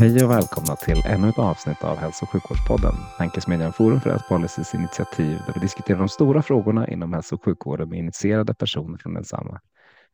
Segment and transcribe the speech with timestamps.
[0.00, 4.28] Hej och välkomna till ännu ett avsnitt av Hälso och sjukvårdspodden, tankesmedjan Forum för Health
[4.28, 8.98] Policys initiativ där vi diskuterar de stora frågorna inom hälso och sjukvården med initierade personer
[8.98, 9.60] från densamma.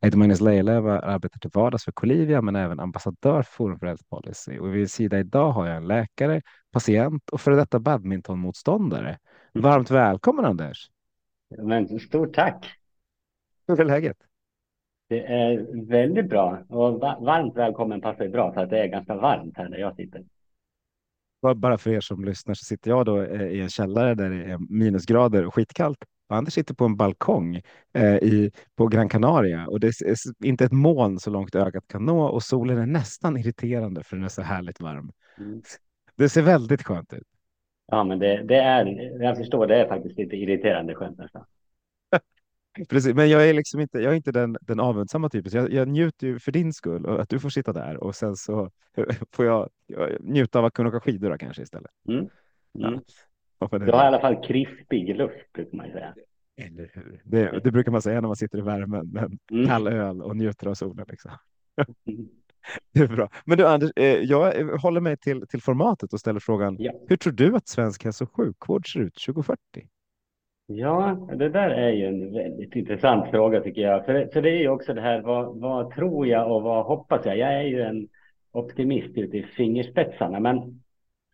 [0.00, 3.78] Jag heter Magnus Lejelöw och arbetar till vardags för Colivia men även ambassadör för Forum
[3.78, 4.58] för Health Policy.
[4.58, 9.18] Och vid sida idag har jag en läkare, patient och före detta badmintonmotståndare.
[9.54, 10.90] Varmt välkommen Anders!
[11.58, 12.66] Men stort tack!
[13.68, 14.16] Hur är läget?
[15.08, 19.56] Det är väldigt bra och varmt välkommen passar bra för att det är ganska varmt
[19.56, 20.24] här där jag sitter.
[21.56, 24.44] Bara för er som lyssnar så sitter jag då eh, i en källare där det
[24.44, 25.98] är minusgrader och skitkallt.
[26.28, 27.62] Anders sitter på en balkong
[27.94, 32.04] eh, i, på Gran Canaria och det är inte ett moln så långt ögat kan
[32.04, 35.12] nå och solen är nästan irriterande för den är så härligt varm.
[35.38, 35.62] Mm.
[36.16, 37.26] Det ser väldigt skönt ut.
[37.86, 38.86] Ja, men det, det, är,
[39.22, 41.44] jag förstår, det är faktiskt lite irriterande skönt nästan.
[42.88, 45.52] Precis, men jag är liksom inte, jag är inte den, den avundsamma typen.
[45.54, 48.36] Jag, jag njuter ju för din skull och att du får sitta där och sen
[48.36, 48.70] så
[49.32, 51.90] får jag, jag njuta av att kunna åka skidor då, kanske istället.
[52.08, 52.28] Mm.
[52.78, 53.00] Mm.
[53.58, 56.14] Ja, du har i alla fall krispig luft brukar man säga.
[56.56, 57.22] Eller hur?
[57.24, 59.66] Det, det, brukar man säga när man sitter i värmen med mm.
[59.66, 61.06] kall öl och njuter av solen.
[61.08, 61.30] Liksom.
[62.06, 62.28] Mm.
[62.92, 63.28] Det är bra.
[63.44, 66.76] Men du Anders, eh, jag håller mig till, till formatet och ställer frågan.
[66.78, 66.92] Ja.
[67.08, 69.60] Hur tror du att svensk hälso och sjukvård ser ut 2040?
[70.66, 74.04] Ja, det där är ju en väldigt intressant fråga tycker jag.
[74.04, 77.26] För, för det är ju också det här, vad, vad tror jag och vad hoppas
[77.26, 77.38] jag?
[77.38, 78.08] Jag är ju en
[78.52, 80.82] optimist ute i fingerspetsarna, men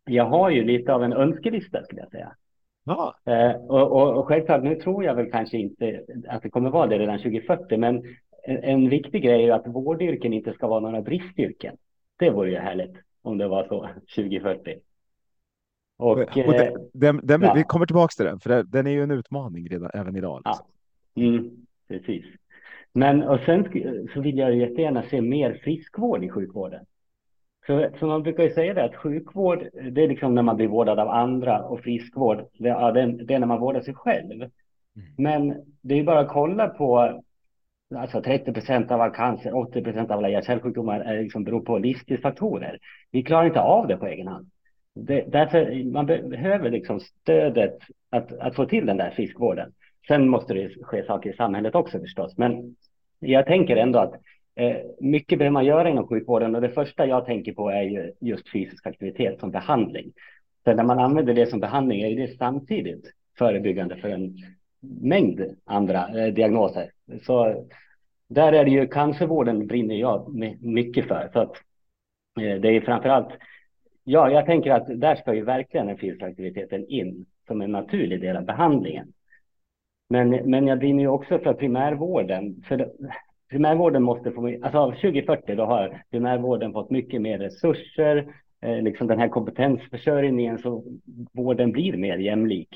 [0.05, 2.33] jag har ju lite av en önskelista skulle jag säga.
[2.85, 3.15] Ja.
[3.27, 6.87] Eh, och, och, och självklart, nu tror jag väl kanske inte att det kommer vara
[6.87, 8.03] det redan 2040, men
[8.45, 11.77] en, en viktig grej är ju att vårdyrken inte ska vara några bristyrken.
[12.19, 14.75] Det vore ju härligt om det var så 2040.
[16.03, 17.55] Och, och den, den, den ja.
[17.55, 20.43] Vi kommer tillbaka till den, för den är ju en utmaning redan, även idag.
[20.45, 20.67] Liksom.
[21.15, 21.23] Ja.
[21.23, 21.51] Mm,
[21.89, 22.25] precis.
[22.93, 23.65] Men och sen
[24.15, 26.85] så vill jag jättegärna se mer friskvård i sjukvården.
[27.67, 30.69] Så, så man brukar ju säga det att sjukvård, det är liksom när man blir
[30.69, 34.43] vårdad av andra och friskvård, det, ja, det, det är när man vårdar sig själv.
[34.43, 34.51] Mm.
[35.17, 37.23] Men det är ju bara att kolla på
[37.97, 41.79] Alltså 30 procent av all cancer, 80 procent av alla hjärt-kärlsjukdomar är liksom beror på
[41.79, 42.79] livsstilsfaktorer.
[43.11, 44.51] Vi klarar inte av det på egen hand.
[44.95, 47.79] Det, därför man behöver liksom stödet
[48.11, 49.73] att, att få till den där friskvården.
[50.09, 52.39] Sen måste det ske saker i samhället också förstås.
[52.39, 52.77] Men
[53.21, 54.15] jag tänker ändå att
[54.55, 58.13] eh, mycket behöver man göra inom sjukvården och det första jag tänker på är ju
[58.21, 60.13] just fysisk aktivitet som behandling.
[60.65, 64.37] Så när man använder det som behandling är det samtidigt förebyggande för en
[65.03, 66.91] mängd andra eh, diagnoser.
[67.23, 67.67] Så
[68.29, 71.31] där är det ju cancervården brinner jag mycket för.
[71.33, 71.53] Så att,
[72.41, 73.33] eh, det är framför allt
[74.05, 78.21] Ja, jag tänker att där ska ju verkligen den fysiska aktiviteten in som en naturlig
[78.21, 79.13] del av behandlingen.
[80.09, 82.63] Men, men jag brinner ju också för primärvården.
[82.69, 82.93] För
[83.51, 89.19] primärvården måste få, alltså 2040 då har primärvården fått mycket mer resurser, eh, liksom den
[89.19, 90.85] här kompetensförsörjningen så
[91.33, 92.69] vården blir mer jämlik.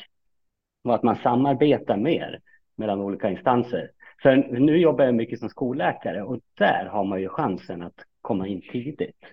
[0.84, 2.41] Och att man samarbetar mer
[2.76, 3.91] mellan olika instanser.
[4.22, 8.47] För nu jobbar jag mycket som skolläkare och där har man ju chansen att komma
[8.47, 9.25] in tidigt.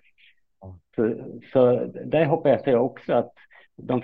[0.96, 1.16] Så,
[1.54, 3.34] så där hoppas jag också att
[3.76, 4.04] de,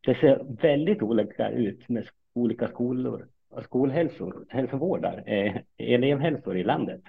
[0.00, 7.02] det ser väldigt olika ut med olika skolor och skolhälsor, hälsovårdar, eh, elevhälsor i landet.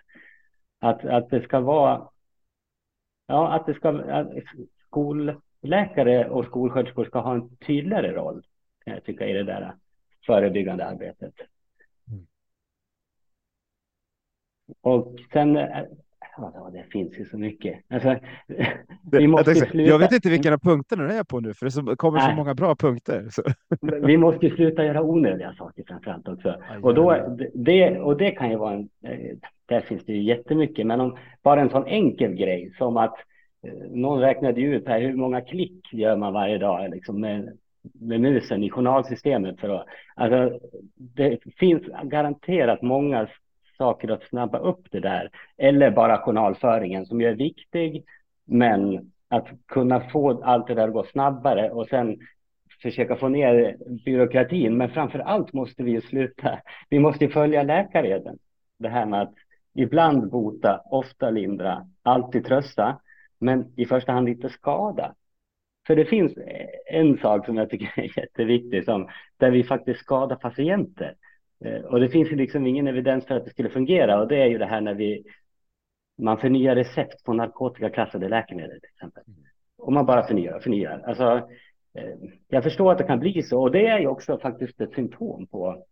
[0.79, 2.09] Att, att det ska vara,
[3.27, 4.31] ja, att det ska, att
[4.87, 8.45] skolläkare och skolsköterskor ska ha en tydligare roll,
[8.85, 9.75] kan jag tycka, i det där
[10.25, 11.33] förebyggande arbetet.
[12.07, 12.27] Mm.
[14.81, 15.57] Och sen
[16.37, 17.79] Ja, det finns ju så mycket.
[17.89, 18.15] Alltså,
[19.11, 19.89] vi måste jag, sluta...
[19.89, 22.29] jag vet inte vilka punkter det är på nu, för det kommer Nej.
[22.29, 23.27] så många bra punkter.
[23.29, 23.43] Så.
[23.81, 26.49] Vi måste sluta göra onödiga saker framför allt också.
[26.49, 30.23] Aj, och, då, det, och det kan ju vara en, eh, där finns det ju
[30.23, 33.15] jättemycket, men om bara en sån enkel grej som att
[33.67, 37.57] eh, någon räknade ut här hur många klick gör man varje dag liksom med,
[37.93, 39.59] med musen i journalsystemet.
[39.59, 39.85] För att,
[40.15, 40.59] alltså,
[40.95, 43.27] det finns garanterat många
[43.77, 45.29] saker att snabba upp det där.
[45.57, 48.05] Eller bara journalföringen som ju är viktig,
[48.45, 52.17] men att kunna få allt det där att gå snabbare och sen
[52.81, 54.77] försöka få ner byråkratin.
[54.77, 56.59] Men framför allt måste vi ju sluta.
[56.89, 58.37] Vi måste följa läkareden.
[58.79, 59.33] det här med att
[59.73, 62.99] ibland bota, ofta lindra, alltid trösta,
[63.39, 65.15] men i första hand inte skada.
[65.87, 66.33] För det finns
[66.85, 71.15] en sak som jag tycker är jätteviktig, som, där vi faktiskt skadar patienter.
[71.65, 74.45] Eh, och det finns liksom ingen evidens för att det skulle fungera och det är
[74.45, 75.23] ju det här när vi
[76.17, 79.23] man förnyar recept på narkotikaklassade läkemedel till exempel.
[79.77, 81.03] Och man bara förnyar och förnyar.
[81.07, 81.49] Alltså,
[81.93, 82.15] eh,
[82.47, 85.47] jag förstår att det kan bli så och det är ju också faktiskt ett symptom
[85.47, 85.85] på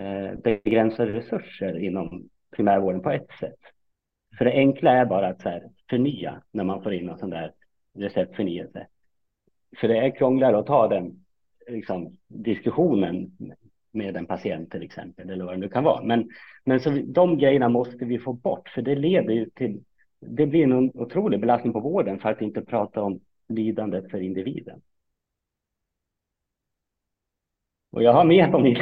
[0.00, 3.58] eh, begränsade resurser inom primärvården på ett sätt.
[4.38, 7.30] För det enkla är bara att så här, förnya när man får in någon sån
[7.30, 7.52] där
[7.94, 8.86] receptförnyelse.
[9.80, 11.24] För det är krångligare att ta den
[11.68, 13.36] liksom, diskussionen
[13.98, 16.02] med en patient till exempel, eller vad det nu kan vara.
[16.02, 16.30] Men,
[16.64, 19.84] men så de grejerna måste vi få bort, för det leder ju till,
[20.20, 24.80] det blir en otrolig belastning på vården för att inte prata om lidandet för individen.
[27.90, 28.76] Och jag har mer på min,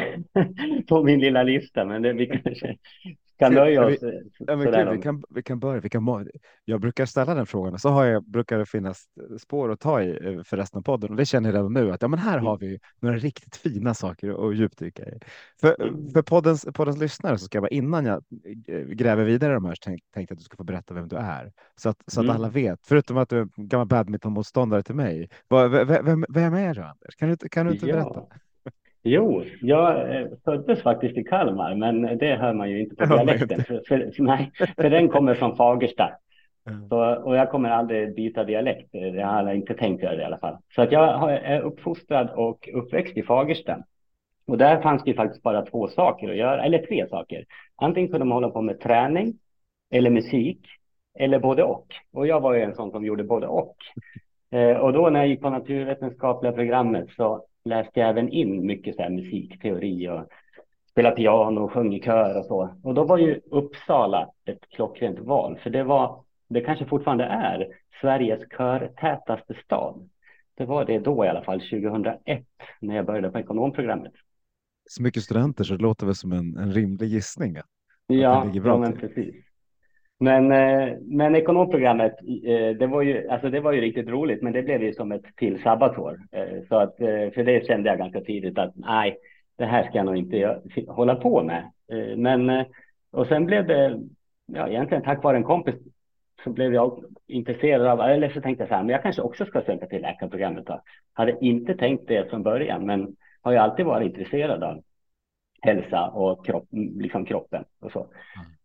[0.89, 2.77] på min lilla lista, men det, vi kanske
[3.39, 4.03] kan nöja oss.
[4.03, 5.81] Vi, ja, men kul, vi, kan, vi kan börja.
[5.81, 6.29] Vi kan,
[6.65, 9.05] jag brukar ställa den frågan så har jag, brukar det finnas
[9.41, 11.11] spår att ta i eh, för resten av podden.
[11.11, 12.47] Och det känner jag redan nu att ja, men här mm.
[12.47, 15.19] har vi några riktigt fina saker att djupdyka i.
[15.61, 16.11] För, mm.
[16.11, 18.25] för poddens, poddens lyssnare så ska jag bara innan jag
[18.67, 21.09] eh, gräver vidare i de här så tänkte jag att du ska få berätta vem
[21.09, 21.53] du är.
[21.77, 22.37] Så att, så att mm.
[22.37, 25.29] alla vet, förutom att du är gammal badmintonmotståndare till mig.
[25.51, 27.17] Vem, vem, vem är du Anders?
[27.17, 28.23] Kan du, kan du inte berätta?
[29.09, 33.65] Jo, jag eh, föddes faktiskt i Kalmar, men det hör man ju inte på dialekten.
[33.65, 36.11] För, för, nej, för den kommer från Fagersta.
[36.89, 38.89] Så, och jag kommer aldrig byta dialekt.
[38.93, 40.57] Jag har inte tänkt göra det i alla fall.
[40.75, 43.79] Så att jag är uppfostrad och uppväxt i Fagersta.
[44.47, 47.45] Och där fanns det ju faktiskt bara två saker att göra, eller tre saker.
[47.77, 49.35] Antingen kunde man hålla på med träning
[49.91, 50.61] eller musik
[51.19, 51.87] eller både och.
[52.13, 53.77] Och jag var ju en sån som gjorde både och.
[54.51, 58.97] Eh, och då när jag gick på naturvetenskapliga programmet så läste jag även in mycket
[58.97, 60.29] så här musikteori och
[60.91, 62.77] spelade piano och sjöng i kör och så.
[62.83, 67.67] Och då var ju Uppsala ett klockrent val, för det var, det kanske fortfarande är,
[68.01, 70.09] Sveriges körtätaste stad.
[70.55, 72.45] Det var det då i alla fall, 2001,
[72.81, 74.13] när jag började på ekonomprogrammet.
[74.89, 77.57] Så mycket studenter så det låter väl som en, en rimlig gissning?
[77.57, 77.67] Att
[78.07, 79.46] ja, ja men precis.
[80.19, 82.13] Men, eh, men ekonomprogrammet,
[82.45, 85.13] eh, det var, ju, alltså det var ju riktigt roligt, men det blev ju som
[85.13, 86.19] ett till sabbatsår.
[86.33, 86.97] Eh, så att,
[87.35, 89.17] för det kände jag ganska tidigt att nej,
[89.57, 91.71] det här ska jag nog inte hålla på med.
[92.17, 92.65] Men,
[93.13, 94.01] och sen blev det,
[94.47, 95.75] ja, egentligen tack vare en kompis
[96.45, 99.45] så blev jag intresserad av, eller så tänkte jag så här, men jag kanske också
[99.47, 100.67] ska söka till läkarprogrammet.
[100.67, 100.83] Då.
[101.13, 104.83] Hade inte tänkt det från början, men har ju alltid varit intresserad av
[105.63, 108.01] hälsa och kropp, liksom kroppen och så.
[108.01, 108.56] Mm.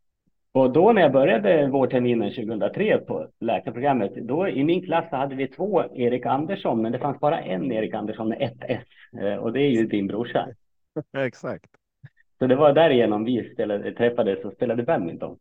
[0.54, 5.48] Och då när jag började vårterminen 2003 på läkarprogrammet, då i min klass hade vi
[5.48, 8.88] två Erik Andersson, men det fanns bara en Erik Andersson med ett S
[9.22, 10.48] eh, och det är ju din brorsa.
[11.18, 11.66] Exakt.
[12.40, 15.38] Så det var därigenom vi spelade, träffades och spelade badminton.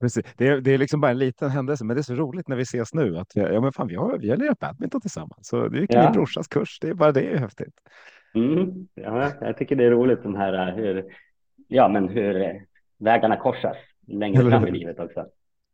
[0.00, 0.34] Precis.
[0.36, 2.56] Det, är, det är liksom bara en liten händelse, men det är så roligt när
[2.56, 5.48] vi ses nu att vi, ja, men fan, vi har, vi har lirat badminton tillsammans.
[5.48, 6.02] Så det gick ja.
[6.02, 6.78] min brorsas kurs.
[6.80, 7.74] Det är bara det är häftigt.
[8.34, 8.88] Mm.
[8.94, 11.04] Ja, jag tycker det är roligt de här hur,
[11.68, 12.60] ja, men hur
[12.98, 13.76] vägarna korsas
[14.10, 15.26] längre fram i livet också.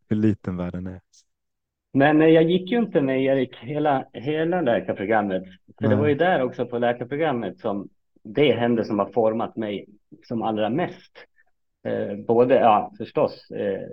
[0.09, 1.01] Hur liten världen är.
[1.93, 5.43] Men eh, jag gick ju inte med Erik hela, hela läkarprogrammet.
[5.81, 7.89] För det var ju där också på läkarprogrammet som
[8.23, 9.87] det hände som har format mig
[10.25, 11.13] som allra mest.
[11.85, 13.89] Eh, både, ja förstås, eh,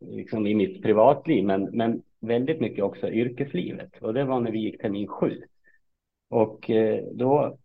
[0.00, 4.02] liksom i mitt privatliv, men, men väldigt mycket också yrkeslivet.
[4.02, 5.42] Och det var när vi gick termin sju.
[6.30, 7.58] Och eh, då,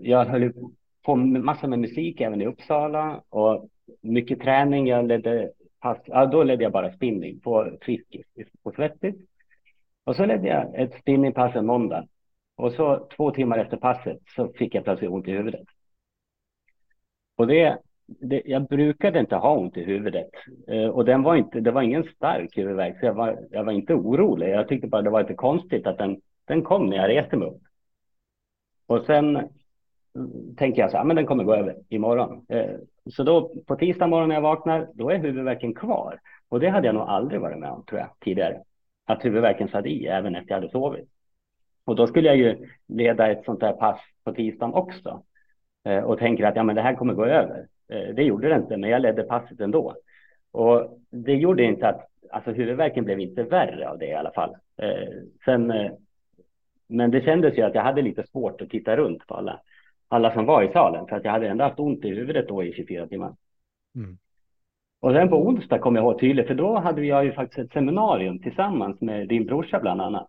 [0.00, 0.52] jag höll
[1.02, 3.68] på massor med musik även i Uppsala och
[4.00, 4.86] mycket träning.
[4.86, 5.50] Jag ledde
[5.84, 8.26] pass, ja, då ledde jag bara spinning på Friskis
[8.62, 9.14] på Svettis.
[10.04, 12.06] Och så ledde jag ett spinningpass en måndag.
[12.56, 15.66] Och så två timmar efter passet så fick jag plötsligt ont i huvudet.
[17.36, 20.30] Och det, det, jag brukade inte ha ont i huvudet.
[20.68, 23.72] Eh, och den var inte, det var ingen stark huvudvärk, så jag var, jag var
[23.72, 24.48] inte orolig.
[24.48, 27.48] Jag tyckte bara det var lite konstigt att den, den kom när jag reste mig
[27.48, 27.62] upp.
[28.86, 32.46] Och sen mm, tänker jag så här, men den kommer gå över imorgon.
[32.48, 32.76] Eh,
[33.10, 36.20] så då på tisdag morgon när jag vaknar, då är huvudvärken kvar.
[36.48, 38.62] Och det hade jag nog aldrig varit med om, tror jag, tidigare.
[39.06, 41.08] Att huvudvärken satt i även efter jag hade sovit.
[41.84, 45.22] Och då skulle jag ju leda ett sånt där pass på tisdagen också.
[45.84, 47.66] Eh, och tänker att ja, men det här kommer gå över.
[47.88, 49.94] Eh, det gjorde det inte, men jag ledde passet ändå.
[50.52, 54.56] Och det gjorde inte att, alltså huvudvärken blev inte värre av det i alla fall.
[54.76, 55.08] Eh,
[55.44, 55.92] sen, eh,
[56.88, 59.60] men det kändes ju att jag hade lite svårt att titta runt på alla
[60.14, 62.64] alla som var i salen för att jag hade ändå haft ont i huvudet då
[62.64, 63.34] i 24 timmar.
[63.96, 64.18] Mm.
[65.00, 67.72] Och sen på onsdag kommer jag ihåg tydligt, för då hade jag ju faktiskt ett
[67.72, 70.28] seminarium tillsammans med din brorsa bland annat.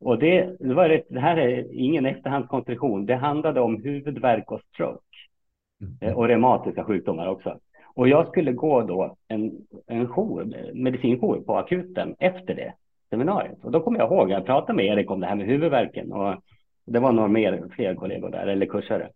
[0.00, 3.06] Och det, det, var det här är ingen efterhandskonstruktion.
[3.06, 5.16] Det handlade om huvudvärk och stroke
[5.80, 5.96] mm.
[6.00, 7.58] Eh, och reumatiska sjukdomar också.
[7.94, 9.52] Och jag skulle gå då en,
[9.86, 12.72] en jour, medicinjour på akuten efter det
[13.10, 13.64] seminariet.
[13.64, 16.34] Och då kommer jag ihåg, jag pratade med Erik om det här med huvudvärken och
[16.86, 19.10] det var några mer, fler kollegor där, eller kursare.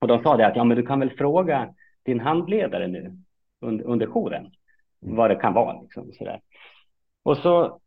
[0.00, 1.74] Och de sa det att, ja men du kan väl fråga
[2.04, 3.16] din handledare nu
[3.60, 4.50] under, under jouren
[5.00, 5.80] vad det kan vara.
[5.82, 6.40] Liksom, sådär.
[7.22, 7.80] Och så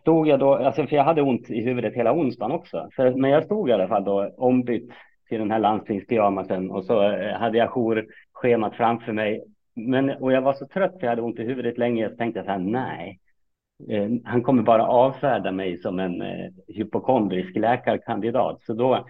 [0.00, 2.88] stod jag då, alltså för jag hade ont i huvudet hela onsdagen också.
[2.96, 4.90] Så, men jag stod i alla fall då ombytt
[5.28, 9.44] till den här landstingspyjamasen och så eh, hade jag jourschemat framför mig.
[9.74, 12.38] Men, och jag var så trött för jag hade ont i huvudet länge så tänkte
[12.38, 13.18] jag så här, nej,
[13.88, 18.62] Eh, han kommer bara avfärda mig som en eh, hypokondrisk läkarkandidat.
[18.62, 19.06] Så då,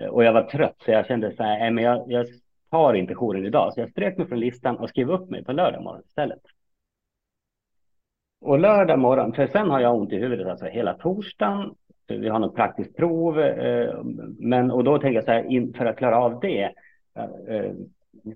[0.00, 2.26] eh, och jag var trött så jag kände så här, men jag, jag
[2.70, 3.74] tar inte jouren idag.
[3.74, 6.42] Så jag strök mig från listan och skrev upp mig på lördag morgon istället.
[8.40, 11.74] Och lördag morgon, för sen har jag ont i huvudet alltså hela torsdagen.
[12.08, 14.02] Vi har något praktiskt prov, eh,
[14.38, 16.62] men och då tänker jag så här, in, för att klara av det.
[17.48, 17.72] Eh,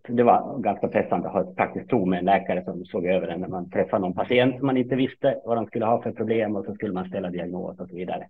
[0.09, 3.29] det var ganska pressande att ha ett praktiskt prov med en läkare som såg över
[3.29, 6.13] en när man träffade någon patient som man inte visste vad de skulle ha för
[6.13, 8.29] problem och så skulle man ställa diagnos och så vidare.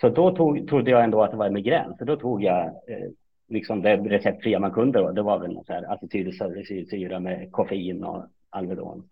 [0.00, 3.10] Så då tog, trodde jag ändå att det var migrän, så då tog jag eh,
[3.48, 4.98] liksom det receptfria man kunde.
[4.98, 5.10] Då.
[5.10, 9.08] Det var väl någon så här acetylsalicylsyra med koffein och Alvedon.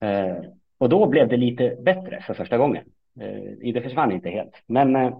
[0.00, 0.36] Eh,
[0.78, 2.84] och då blev det lite bättre för första gången.
[3.20, 4.62] Eh, det försvann inte helt.
[4.66, 5.18] Men eh,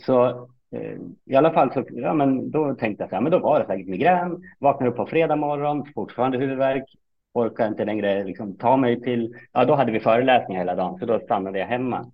[0.00, 3.38] så Eh, i alla fall så, ja men då tänkte jag så här, men då
[3.38, 4.42] var det säkert migrän.
[4.58, 6.84] Vaknade upp på fredag morgon, fortfarande huvudvärk.
[7.32, 11.06] Orkar inte längre liksom ta mig till, ja då hade vi föreläsningar hela dagen, så
[11.06, 12.10] då stannade jag hemma.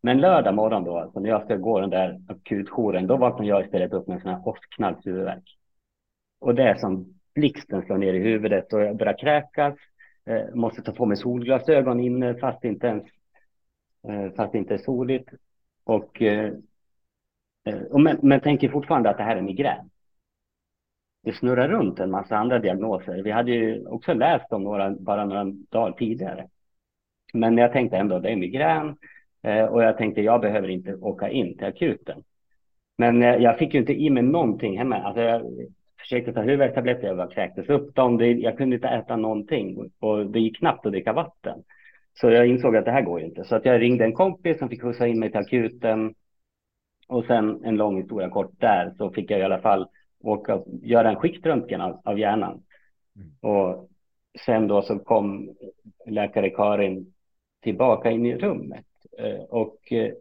[0.00, 3.64] Men lördag morgon då, alltså när jag ska gå den där akutjouren, då vaknar jag
[3.64, 5.58] istället upp med en sån här åskknallshuvudvärk.
[6.40, 9.74] Och det är som blixten slår ner i huvudet och jag börjar kräkas.
[10.24, 13.04] Eh, måste ta på mig solglasögon inne fast inte ens
[14.08, 15.28] eh, fast det inte är soligt.
[15.84, 16.62] Och, eh, och
[17.64, 19.90] Eh, men, men tänker fortfarande att det här är migrän.
[21.24, 23.22] Det snurrar runt en massa andra diagnoser.
[23.22, 26.48] Vi hade ju också läst om några bara några dagar tidigare.
[27.34, 28.96] Men jag tänkte ändå det är migrän
[29.42, 32.22] eh, och jag tänkte jag behöver inte åka in till akuten.
[32.98, 34.96] Men eh, jag fick ju inte i mig någonting hemma.
[34.96, 35.42] Alltså jag,
[36.02, 38.20] försökte ta huvudvärkstabletter, jag bara kräktes upp dem.
[38.20, 41.62] Jag kunde inte äta någonting och det gick knappt att dricka vatten.
[42.14, 43.44] Så jag insåg att det här går inte.
[43.44, 46.14] Så att jag ringde en kompis som fick skjutsa in mig till akuten.
[47.12, 49.88] Och sen en lång historia kort där så fick jag i alla fall
[50.20, 52.62] åka göra en skiktröntgen av, av hjärnan.
[53.16, 53.54] Mm.
[53.54, 53.88] Och
[54.46, 55.54] sen då så kom
[56.06, 57.14] läkare Karin
[57.62, 58.86] tillbaka in i rummet
[59.18, 60.12] eh, och eh,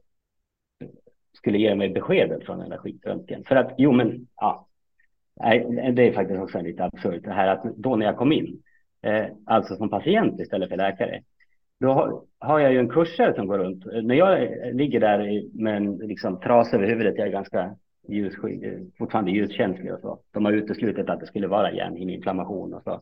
[1.34, 3.44] skulle ge mig beskedet från den där skiktröntgen.
[3.44, 4.68] För att, jo men, ja,
[5.94, 8.62] det är faktiskt också lite absurt det här att då när jag kom in,
[9.02, 11.24] eh, alltså som patient istället för läkare,
[11.82, 13.86] då har, jag ju en kursare som går runt.
[13.86, 17.76] När jag ligger där med en liksom, tras över huvudet, jag är ganska
[18.08, 18.34] ljus,
[18.98, 20.20] fortfarande ljuskänslig och så.
[20.32, 23.02] De har uteslutit att det skulle vara hjärnhinneinflammation och så.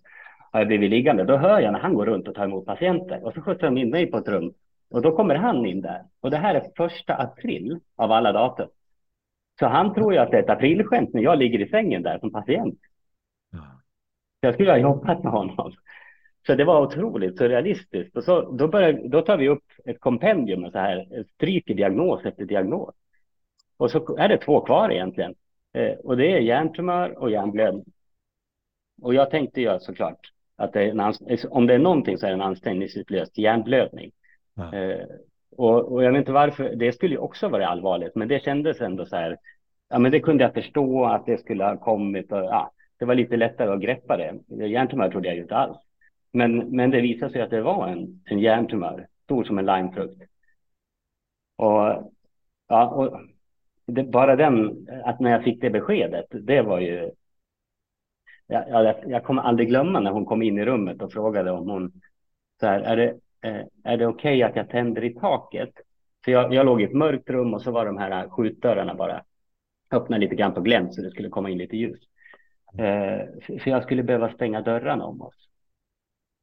[0.51, 3.25] Har jag blivit liggande, då hör jag när han går runt och tar emot patienter
[3.25, 4.53] och så skjutsar de in mig på ett rum
[4.91, 6.03] och då kommer han in där.
[6.21, 8.67] Och det här är första april av alla datum.
[9.59, 12.19] Så han tror ju att det är ett aprilskämt när jag ligger i sängen där
[12.19, 12.79] som patient.
[13.51, 13.81] Ja.
[14.39, 15.71] Jag skulle ha jobbat med honom.
[16.49, 18.17] Så det var otroligt surrealistiskt.
[18.17, 22.25] Och så, då, börjar, då tar vi upp ett kompendium med så här, stryker diagnos
[22.25, 22.95] efter diagnos.
[23.77, 25.35] Och så är det två kvar egentligen.
[25.73, 27.85] Eh, och det är hjärntumör och hjärnblödning.
[29.01, 30.19] Och jag tänkte ju såklart
[30.55, 30.99] att det en,
[31.49, 34.11] om det är någonting så är det en ansträngningsutlöst hjärnblödning.
[34.55, 34.75] Ja.
[34.75, 35.05] Eh,
[35.57, 38.81] och, och, jag vet inte varför, det skulle ju också vara allvarligt, men det kändes
[38.81, 39.37] ändå så här,
[39.89, 43.15] ja men det kunde jag förstå att det skulle ha kommit och ja, det var
[43.15, 44.65] lite lättare att greppa det.
[44.67, 45.88] Hjärntumör trodde jag ju inte alls.
[46.31, 50.21] Men, men det visade sig att det var en, en hjärntumör, stor som en limefrukt.
[51.55, 52.13] Och,
[52.67, 53.21] ja, och
[53.85, 57.11] det, bara den, att när jag fick det beskedet, det var ju...
[58.47, 61.69] Jag, jag, jag kommer aldrig glömma när hon kom in i rummet och frågade om
[61.69, 61.91] hon...
[62.59, 63.09] Så här, är det,
[63.49, 65.73] eh, är det okej okay att jag tänder i taket?
[66.25, 69.23] För jag, jag låg i ett mörkt rum och så var de här skjutdörrarna bara
[69.91, 71.99] öppna lite grann på glänt så det skulle komma in lite ljus.
[72.77, 75.48] Eh, för jag skulle behöva stänga dörrarna om oss.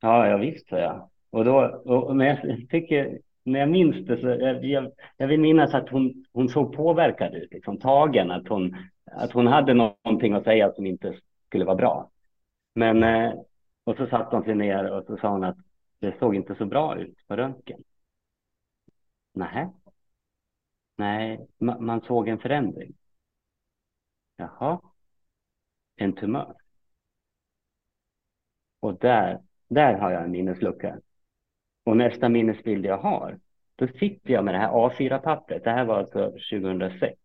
[0.01, 1.11] Ja, ja visst, sa jag.
[1.31, 5.75] Och då, och, men jag tycker, när jag minns det så, jag, jag vill minnas
[5.75, 10.45] att hon, hon såg påverkad ut, liksom tagen, att hon, att hon hade någonting att
[10.45, 12.11] säga som inte skulle vara bra.
[12.75, 13.33] Men, eh,
[13.85, 15.57] och så satt hon sig ner och så sa hon att
[16.01, 17.83] det såg inte så bra ut på röntgen.
[19.35, 19.69] Nej.
[20.97, 22.95] Nej, man, man såg en förändring.
[24.37, 24.81] Jaha.
[25.97, 26.55] En tumör.
[28.81, 30.97] Och där där har jag en minneslucka.
[31.85, 33.39] Och nästa minnesbild jag har,
[33.77, 35.65] då sitter jag med det här A4-pappret.
[35.65, 37.19] Det här var alltså 2006.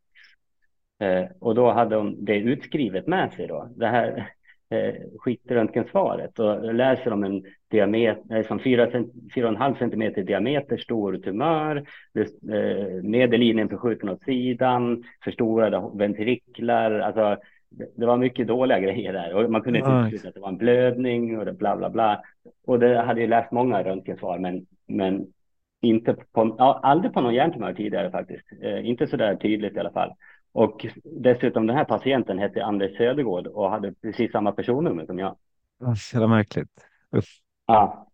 [1.00, 3.70] Eh, och då hade hon det utskrivet med sig då.
[3.76, 4.32] Det här,
[4.70, 11.76] eh, skiktröntgensvaret och läser om en diameter, som 4,5 centimeter diameter stor tumör,
[12.16, 17.38] eh, medellinjen förskjuten åt sidan, förstorade ventriklar, alltså
[17.72, 20.58] det var mycket dåliga grejer där och man kunde inte utesluta att det var en
[20.58, 22.22] blödning och det bla bla bla.
[22.66, 25.28] Och det hade ju läst många röntgensvar, men, men
[25.82, 28.46] inte på, ja, aldrig på någon hjärntumör tidigare faktiskt.
[28.62, 30.14] Eh, inte så där tydligt i alla fall.
[30.52, 35.38] Och dessutom den här patienten hette Anders Södergård och hade precis samma personnummer som jag.
[35.98, 36.88] Så märkligt.
[37.12, 37.26] Uff.
[37.66, 38.08] Ja.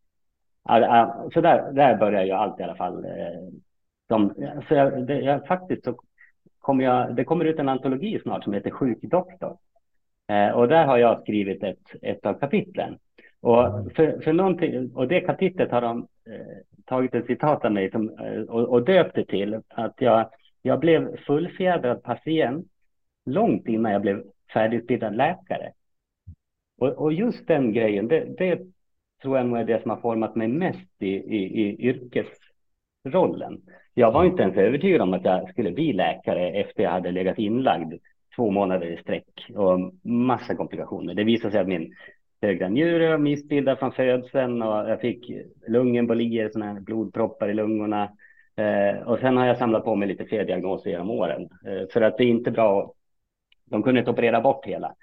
[1.33, 3.05] så där, där börjar ju allt i alla fall.
[3.05, 3.11] Eh,
[4.67, 5.99] så jag, det, jag, faktiskt så
[6.67, 9.57] kommer jag, det kommer ut en antologi snart som heter Sjukdoktor.
[10.27, 12.99] Eh, och där har jag skrivit ett, ett av kapitlen.
[13.41, 18.09] Och, för, för och det kapitlet har de eh, tagit ett citat av mig som,
[18.09, 20.29] eh, och, och döpt det till att jag,
[20.61, 22.67] jag blev fullfjädrad patient
[23.25, 25.71] långt innan jag blev färdigutbildad läkare.
[26.77, 28.61] Och, och just den grejen, det, det,
[29.21, 33.61] tror jag nog är det som har format mig mest i, i, i yrkesrollen.
[33.99, 37.39] Jag var inte ens övertygad om att jag skulle bli läkare efter jag hade legat
[37.39, 37.93] inlagd
[38.35, 41.13] två månader i sträck och massa komplikationer.
[41.13, 41.95] Det visade sig att min
[42.41, 45.31] högra njure var missbildad från födseln och jag fick
[45.67, 48.03] lungembolier, sådana här blodproppar i lungorna.
[48.55, 51.49] Eh, och sen har jag samlat på mig lite fler diagnoser genom åren.
[51.65, 52.93] Eh, för att det är inte bra.
[53.65, 54.95] De kunde inte operera bort hela.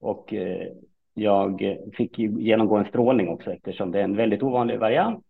[0.00, 0.68] Och eh,
[1.14, 5.24] jag fick genomgå en strålning också eftersom det är en väldigt ovanlig variant.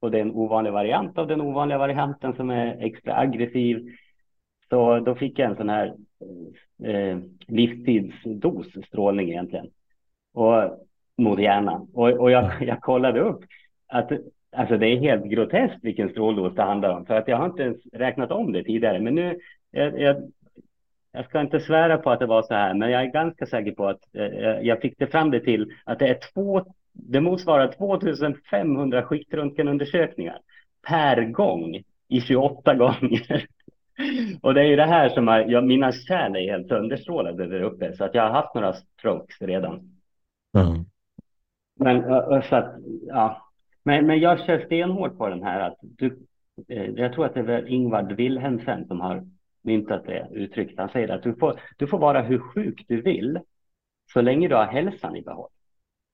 [0.00, 3.96] Och det är en ovanlig variant av den ovanliga varianten som är extra aggressiv.
[4.68, 5.94] Så då fick jag en sån här
[6.84, 9.66] eh, livstidsdos strålning egentligen.
[10.34, 10.86] Och
[11.18, 11.88] mot hjärnan.
[11.92, 13.44] Och, och jag, jag kollade upp
[13.88, 14.12] att
[14.56, 17.06] alltså det är helt groteskt vilken stråldos det handlar om.
[17.06, 19.00] För att jag har inte ens räknat om det tidigare.
[19.00, 19.38] Men nu,
[19.70, 20.32] jag, jag,
[21.12, 23.72] jag ska inte svära på att det var så här, men jag är ganska säker
[23.72, 26.64] på att eh, jag fick det fram det till att det är två,
[26.96, 30.38] det motsvarar 2500 skiktröntgenundersökningar
[30.88, 33.46] per gång i 28 gånger.
[34.42, 37.62] Och det är ju det här som har, ja, mina kärl är helt sönderstrålade där
[37.62, 39.74] uppe, så att jag har haft några strokes redan.
[40.58, 40.84] Mm.
[41.74, 42.02] Men,
[42.42, 42.74] så att,
[43.06, 43.48] ja.
[43.82, 46.18] men, men jag kör stenhårt på den här att du,
[46.68, 49.24] eh, jag tror att det är Ingvar Wilhelmsen som har
[49.62, 50.78] myntat det uttrycket.
[50.78, 53.40] Han säger att du får, du får vara hur sjuk du vill
[54.12, 55.50] så länge du har hälsan i behåll.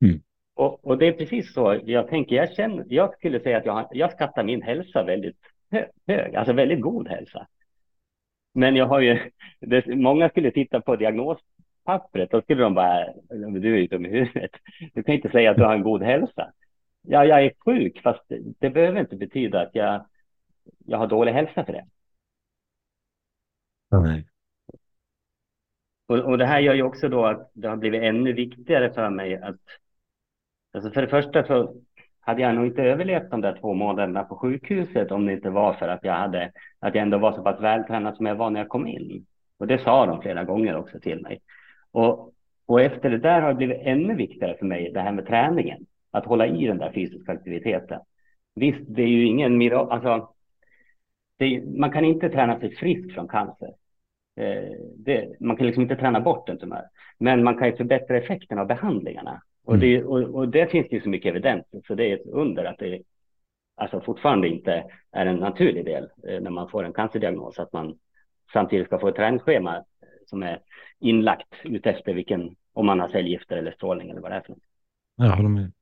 [0.04, 0.20] Mm.
[0.54, 2.36] Och, och, det är precis så jag tänker.
[2.36, 5.36] Jag, känner, jag skulle säga att jag, jag skattar min hälsa väldigt
[6.06, 7.46] hög, alltså väldigt god hälsa.
[8.54, 13.06] Men jag har ju, det, många skulle titta på diagnospappret, då skulle de bara,
[13.60, 14.50] du är ju dum i huvudet.
[14.94, 16.52] Du kan inte säga att du har en god hälsa.
[17.02, 20.06] Ja, jag är sjuk, fast det, det behöver inte betyda att jag,
[20.86, 21.84] jag har dålig hälsa för det.
[23.90, 24.26] Nej.
[26.06, 29.10] Och, och det här gör ju också då att det har blivit ännu viktigare för
[29.10, 29.60] mig att,
[30.74, 31.74] alltså för det första så
[32.20, 35.74] hade jag nog inte överlevt de där två månaderna på sjukhuset om det inte var
[35.74, 38.60] för att jag hade, att jag ändå var så pass vältränad som jag var när
[38.60, 39.26] jag kom in.
[39.58, 41.40] Och det sa de flera gånger också till mig.
[41.90, 42.32] Och,
[42.66, 45.86] och efter det där har det blivit ännu viktigare för mig, det här med träningen.
[46.10, 48.00] Att hålla i den där fysiska aktiviteten.
[48.54, 50.34] Visst, det är ju ingen mirakel, alltså,
[51.38, 53.74] är, man kan inte träna sig frisk från cancer.
[54.36, 56.84] Eh, det, man kan liksom inte träna bort en tumör.
[57.18, 59.42] Men man kan ju förbättra effekten av behandlingarna.
[59.64, 60.08] Och det, mm.
[60.08, 63.02] och, och det finns ju så mycket evidens så det är ett under att det
[63.76, 67.98] alltså fortfarande inte är en naturlig del eh, när man får en cancerdiagnos, att man
[68.52, 69.84] samtidigt ska få ett träningsschema
[70.26, 70.60] som är
[70.98, 74.62] inlagt utefter vilken, om man har cellgifter eller strålning eller vad det är för något.
[75.16, 75.72] Jag håller med.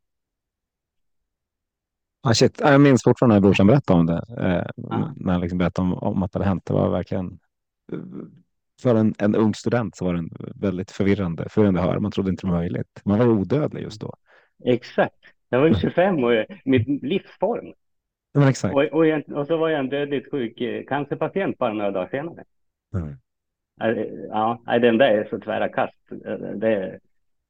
[2.23, 2.61] Ah, shit.
[2.61, 4.25] Jag minns fortfarande när brorsan berättade om det.
[4.39, 5.13] Eh, ah.
[5.17, 6.65] När han liksom berättade om, om att det hade hänt.
[6.67, 7.39] Det var verkligen
[8.83, 12.01] för en, en ung student så var det väldigt förvirrande, förvirrande höra.
[12.01, 13.01] Man trodde inte det var möjligt.
[13.05, 14.15] Man var odödlig just då.
[14.65, 15.15] Exakt.
[15.49, 16.33] Jag var ju 25 och
[16.65, 17.73] mitt livsform.
[18.33, 18.75] Ja, exakt.
[18.75, 22.09] Och, och, jag, och, så var jag en dödligt sjuk eh, cancerpatient bara några dagar
[22.09, 22.45] senare.
[22.95, 23.17] Mm.
[24.29, 25.97] Ja, den där är så tvära kast.
[26.55, 26.99] Det,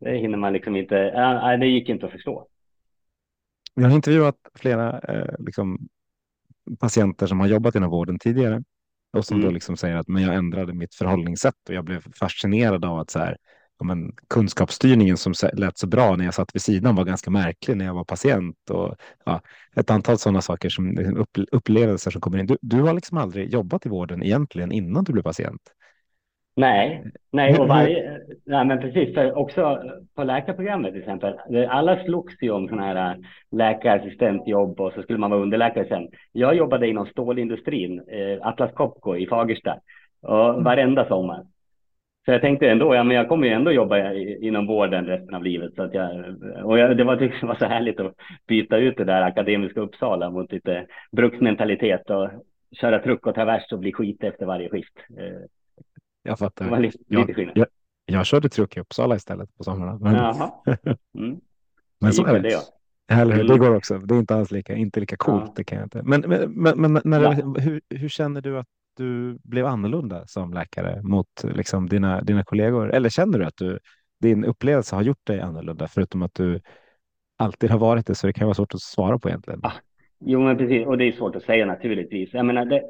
[0.01, 1.57] det hinner man liksom inte.
[1.57, 2.47] Det gick inte att förstå.
[3.75, 5.79] Vi har intervjuat flera eh, liksom,
[6.81, 8.63] patienter som har jobbat inom vården tidigare
[9.13, 9.49] och som mm.
[9.49, 13.11] då liksom säger att men jag ändrade mitt förhållningssätt och jag blev fascinerad av att
[13.11, 13.37] så här,
[13.85, 17.85] men, kunskapsstyrningen som lät så bra när jag satt vid sidan var ganska märklig när
[17.85, 19.41] jag var patient och ja,
[19.77, 22.47] ett antal sådana saker som liksom upp, upplevelser som kommer in.
[22.47, 25.63] Du, du har liksom aldrig jobbat i vården egentligen innan du blev patient.
[26.57, 29.83] Nej, nej, och varje, nej men precis, för också
[30.15, 31.35] på läkarprogrammet till exempel.
[31.69, 33.17] Alla slogs ju om sådana här
[33.51, 36.09] läkarassistentjobb och så skulle man vara underläkare sen.
[36.33, 39.77] Jag jobbade inom stålindustrin, eh, Atlas Copco i Fagersta,
[40.23, 40.65] och mm.
[40.65, 41.45] varenda sommar.
[42.25, 45.45] Så jag tänkte ändå, ja men jag kommer ju ändå jobba inom vården resten av
[45.45, 45.75] livet.
[45.75, 48.15] Så att jag, och jag, det var, det var så härligt att
[48.47, 52.31] byta ut det där akademiska Uppsala mot lite bruksmentalitet och
[52.81, 54.95] köra truck och travers och bli skit efter varje skift.
[55.19, 55.41] Eh,
[56.23, 56.65] jag fattar.
[56.65, 57.67] Det var lite, jag, lite jag,
[58.05, 59.99] jag, körde truck i Uppsala istället på somrarna.
[59.99, 60.15] Men,
[61.19, 61.41] mm.
[62.01, 62.49] men så är det.
[62.49, 62.61] det
[63.11, 63.45] eller hur?
[63.45, 63.67] Det mm.
[63.67, 63.99] går också.
[63.99, 65.45] Det är inte alls lika, inte lika coolt.
[65.47, 65.53] Ja.
[65.57, 66.03] Det kan jag inte.
[66.03, 67.31] Men, men, men, men när, ja.
[67.61, 72.93] hur, hur känner du att du blev annorlunda som läkare mot liksom, dina, dina kollegor?
[72.93, 73.79] Eller känner du att du,
[74.21, 76.61] din upplevelse har gjort dig annorlunda förutom att du
[77.37, 78.15] alltid har varit det?
[78.15, 79.61] Så det kan vara svårt att svara på egentligen.
[79.63, 79.73] Ah,
[80.21, 80.87] jo, men precis.
[80.87, 82.35] Och det är svårt att säga naturligtvis.
[82.35, 82.83] Jag menar, det,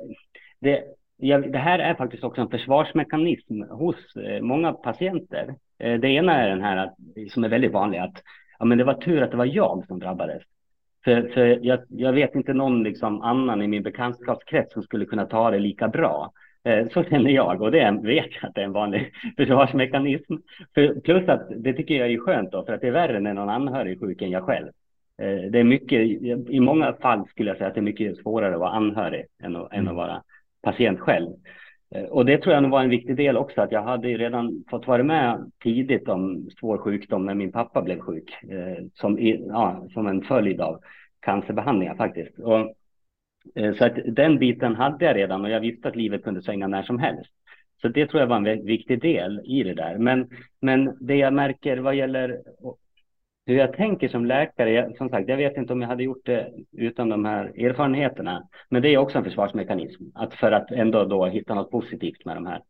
[0.60, 0.84] det,
[1.20, 5.54] det här är faktiskt också en försvarsmekanism hos eh, många patienter.
[5.78, 6.90] Eh, det ena är den här
[7.30, 8.22] som är väldigt vanlig att
[8.58, 10.42] ja, men det var tur att det var jag som drabbades.
[11.04, 15.26] För, för jag, jag vet inte någon liksom annan i min bekantskapskrets som skulle kunna
[15.26, 16.32] ta det lika bra.
[16.64, 20.34] Eh, så känner jag och det vet jag att det är en vanlig försvarsmekanism.
[20.74, 23.34] För, plus att det tycker jag är skönt då, för att det är värre när
[23.34, 24.68] någon anhörig är sjuk än jag själv.
[25.50, 26.00] Det är mycket,
[26.50, 29.56] i många fall skulle jag säga att det är mycket svårare att vara anhörig än
[29.56, 30.22] att, än att vara
[30.62, 31.30] patient själv.
[31.94, 34.64] Eh, och det tror jag nog var en viktig del också, att jag hade redan
[34.70, 39.18] fått vara med tidigt om svår sjukdom när min pappa blev sjuk, eh, som,
[39.48, 40.80] ja, som en följd av
[41.20, 42.38] cancerbehandlingar faktiskt.
[42.38, 42.74] Och,
[43.54, 46.66] eh, så att den biten hade jag redan och jag visste att livet kunde svänga
[46.66, 47.30] när som helst.
[47.82, 49.98] Så det tror jag var en viktig del i det där.
[49.98, 50.28] Men,
[50.60, 52.40] men det jag märker vad gäller
[53.46, 56.24] hur jag tänker som läkare, jag, som sagt, jag vet inte om jag hade gjort
[56.26, 58.48] det utan de här erfarenheterna.
[58.68, 62.36] Men det är också en försvarsmekanism, att för att ändå då hitta något positivt med
[62.36, 62.62] de här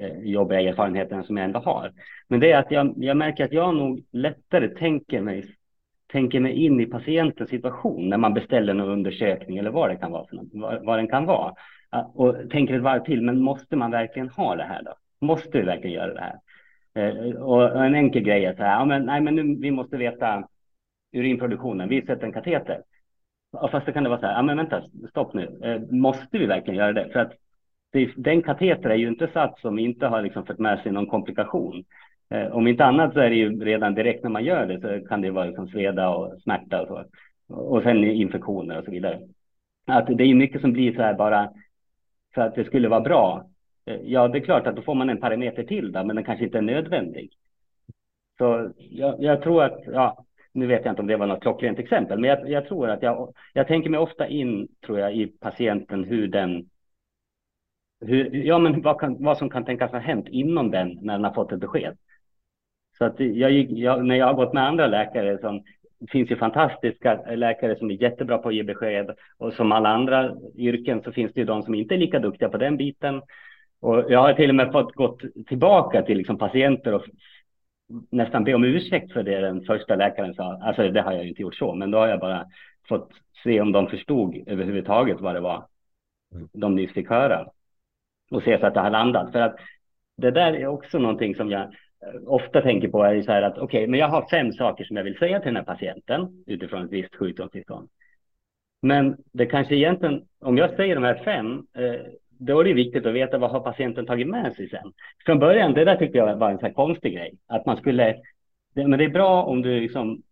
[0.00, 1.92] eh, jobbiga erfarenheterna som jag ändå har.
[2.28, 5.44] Men det är att jag, jag märker att jag nog lättare tänker mig,
[6.12, 10.12] tänker mig in i patientens situation när man beställer någon undersökning eller vad det kan
[10.12, 11.54] vara, för något, vad, vad den kan vara.
[12.14, 14.94] Och tänker ett varv till, men måste man verkligen ha det här då?
[15.26, 16.36] Måste vi verkligen göra det här?
[16.96, 19.96] Eh, och en enkel grej är så här, ja, men, nej, men nu, vi måste
[19.96, 20.48] veta
[21.12, 22.82] urinproduktionen, vi sätter en kateter.
[23.52, 26.38] Och fast det kan det vara så här, ja men vänta, stopp nu, eh, måste
[26.38, 27.08] vi verkligen göra det?
[27.12, 27.32] För att
[27.92, 31.06] det, den kateter är ju inte satt som inte har liksom fått med sig någon
[31.06, 31.84] komplikation.
[32.30, 35.08] Eh, om inte annat så är det ju redan direkt när man gör det så
[35.08, 37.04] kan det vara liksom sveda och smärta och så.
[37.54, 39.20] Och sen infektioner och så vidare.
[39.86, 41.50] Att det är mycket som blir så här bara
[42.34, 43.46] för att det skulle vara bra
[43.86, 46.24] Eh, ja, det är klart att då får man en parameter till där, men den
[46.24, 47.30] kanske inte är nödvändig.
[48.38, 51.78] Så jag, jag tror att, ja, nu vet jag inte om det var något klockrent
[51.78, 55.26] exempel, men jag, jag, tror att jag, jag tänker mig ofta in, tror jag, i
[55.26, 56.68] patienten hur den,
[58.00, 61.24] hur, ja, men vad, kan, vad som kan tänkas ha hänt inom den när den
[61.24, 61.96] har fått ett besked.
[62.98, 65.62] Så att jag, jag, när jag har gått med andra läkare som
[65.98, 69.88] det finns ju fantastiska läkare som är jättebra på att ge besked och som alla
[69.88, 73.22] andra yrken så finns det ju de som inte är lika duktiga på den biten.
[73.80, 77.04] Och jag har till och med fått gått tillbaka till liksom patienter och
[78.10, 80.58] nästan be om ursäkt för det den första läkaren sa.
[80.62, 82.46] Alltså det har jag inte gjort så, men då har jag bara
[82.88, 83.10] fått
[83.44, 85.66] se om de förstod överhuvudtaget vad det var
[86.34, 86.48] mm.
[86.52, 87.48] de nyss fick höra.
[88.30, 89.32] Och se så att det har landat.
[89.32, 89.56] För att
[90.16, 91.68] det där är också någonting som jag eh,
[92.26, 94.96] ofta tänker på är så här att okej, okay, men jag har fem saker som
[94.96, 97.88] jag vill säga till den här patienten utifrån ett visst sjukdomstillstånd.
[98.82, 102.06] Men det kanske egentligen, om jag säger de här fem, eh,
[102.38, 104.92] då är det viktigt att veta vad har patienten tagit med sig sen.
[105.26, 107.34] Från början, det där tyckte jag var en så konstig grej.
[107.46, 108.16] Att man skulle,
[108.74, 110.22] men det är bra om du liksom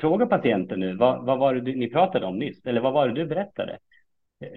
[0.00, 2.66] frågar patienten nu, vad, vad var det du, ni pratade om nyss?
[2.66, 3.78] Eller vad var det du berättade?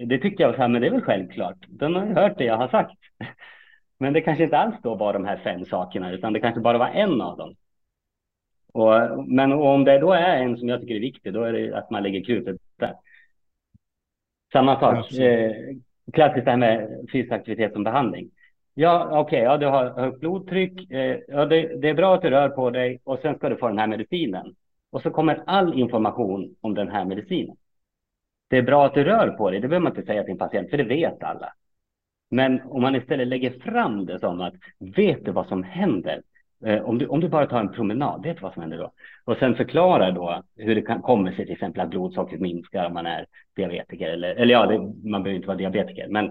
[0.06, 1.56] Det tyckte jag så här, men det är väl självklart.
[1.68, 2.98] Den har ju hört det jag har sagt.
[4.00, 6.78] Men det kanske inte alls då var de här fem sakerna, utan det kanske bara
[6.78, 7.54] var en av dem.
[8.72, 11.78] Och, men om det då är en som jag tycker är viktig, då är det
[11.78, 12.94] att man lägger krutet där.
[14.52, 15.52] Samma sak, eh,
[16.12, 18.30] klassiskt det här med fysisk aktivitet som behandling.
[18.74, 20.90] Ja, okej, okay, ja, du har högt blodtryck.
[20.90, 23.56] Eh, ja, det, det, är bra att du rör på dig och sen ska du
[23.56, 24.54] få den här medicinen.
[24.90, 27.56] Och så kommer all information om den här medicinen.
[28.48, 30.38] Det är bra att du rör på dig, det behöver man inte säga till en
[30.38, 31.52] patient, för det vet alla.
[32.30, 36.22] Men om man istället lägger fram det som att, vet du vad som händer
[36.66, 38.92] Eh, om du, om du bara tar en promenad, vet du vad som händer då?
[39.24, 42.94] Och sen förklarar då hur det kan, kommer sig till exempel att blodsockret minskar om
[42.94, 44.08] man är diabetiker.
[44.08, 44.78] Eller, eller ja, det,
[45.10, 46.26] man behöver inte vara diabetiker, men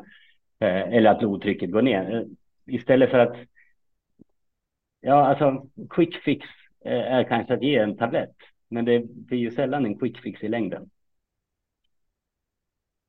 [0.60, 2.16] eh, eller att blodtrycket går ner.
[2.16, 2.24] Eh,
[2.76, 3.36] istället för att,
[5.02, 6.46] ja alltså quick fix
[6.86, 8.36] eh, är kanske att ge en tablett,
[8.70, 10.90] men det blir ju sällan en quick fix i längden.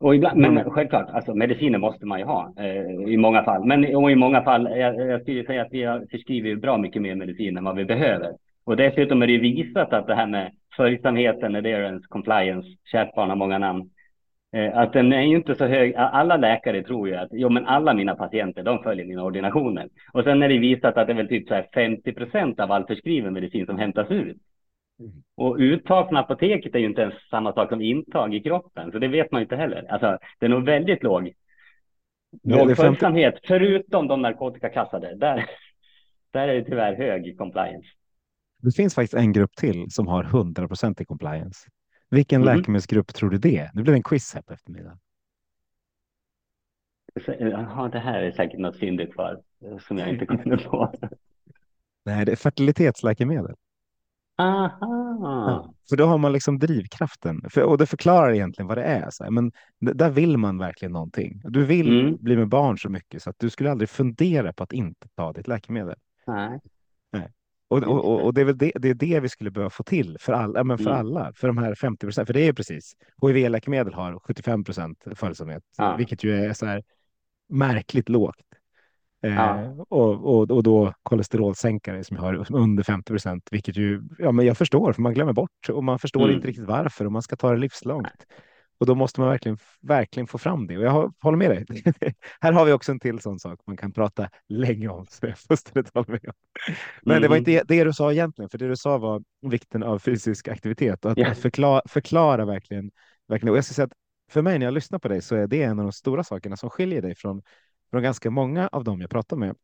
[0.01, 0.71] Och ibland, men mm.
[0.71, 3.65] självklart, alltså mediciner måste man ju ha eh, i många fall.
[3.65, 7.15] Men och i många fall, jag, jag skulle säga att vi förskriver bra mycket mer
[7.15, 8.33] medicin än vad vi behöver.
[8.65, 13.37] Och dessutom är det visat att det här med följsamheten, adherence, compliance, kärt barn har
[13.37, 13.91] många namn.
[14.53, 15.95] Eh, att den är ju inte så hög.
[15.97, 19.89] Alla läkare tror ju att jo, men alla mina patienter, de följer mina ordinationer.
[20.13, 22.73] Och sen är det visat att det är väl typ så här 50 procent av
[22.73, 24.37] all förskriven medicin som hämtas ut.
[25.01, 25.23] Mm.
[25.35, 28.99] Och uttag från apoteket är ju inte ens samma sak som intag i kroppen, så
[28.99, 29.87] det vet man inte heller.
[29.93, 31.33] Alltså, det är nog väldigt låg,
[32.43, 35.15] låg följsamhet, förutom de narkotikaklassade.
[35.17, 35.47] Där,
[36.31, 37.89] där är det tyvärr hög compliance.
[38.63, 41.69] Det finns faktiskt en grupp till som har 100 procent i compliance.
[42.11, 42.57] Vilken mm.
[42.57, 43.71] läkemedelsgrupp tror du det är?
[43.75, 44.99] Nu blir det en quiz här på eftermiddagen.
[47.39, 49.43] Ja, det här är säkert något fyndigt för
[49.81, 50.93] som jag inte kommer på.
[52.05, 53.55] Nej, det är fertilitetsläkemedel.
[54.39, 55.75] Aha.
[55.89, 59.11] för då har man liksom drivkraften för, och det förklarar egentligen vad det är.
[59.11, 59.31] Så här.
[59.31, 61.41] Men där vill man verkligen någonting.
[61.45, 62.17] Du vill mm.
[62.21, 65.33] bli med barn så mycket så att du skulle aldrig fundera på att inte ta
[65.33, 65.97] ditt läkemedel.
[66.27, 66.61] Nej.
[67.13, 67.33] Nej.
[67.69, 70.17] Och, och, och, det är väl det, det, är det vi skulle behöva få till
[70.21, 70.99] för alla, men för mm.
[70.99, 72.27] alla, för de här 50 procent.
[72.27, 75.97] För det är precis HIV-läkemedel har 75 procent följsamhet, ja.
[75.97, 76.83] vilket ju är så här
[77.49, 78.37] märkligt lågt.
[79.21, 79.61] Ja.
[79.61, 84.47] Eh, och, och, och då kolesterolsänkare som har under 50 procent, vilket ju, ja men
[84.47, 86.35] jag förstår, för man glömmer bort och man förstår mm.
[86.35, 88.27] inte riktigt varför och man ska ta det livslångt.
[88.81, 90.79] Och då måste man verkligen, verkligen få fram det.
[90.79, 91.67] Och jag håller med dig.
[92.41, 95.07] Här har vi också en till sån sak man kan prata länge om.
[95.09, 96.33] Så jag fullständigt håller med.
[97.03, 97.23] Men mm.
[97.23, 97.65] det var inte mm.
[97.69, 101.19] det du sa egentligen, för det du sa var vikten av fysisk aktivitet och att,
[101.19, 101.35] yeah.
[101.35, 102.91] förklara, förklara verkligen,
[103.29, 103.51] verkligen.
[103.51, 103.93] Och jag ska säga att
[104.31, 106.57] för mig när jag lyssnar på dig så är det en av de stora sakerna
[106.57, 107.43] som skiljer dig från,
[107.91, 109.57] från ganska många av dem jag pratar med.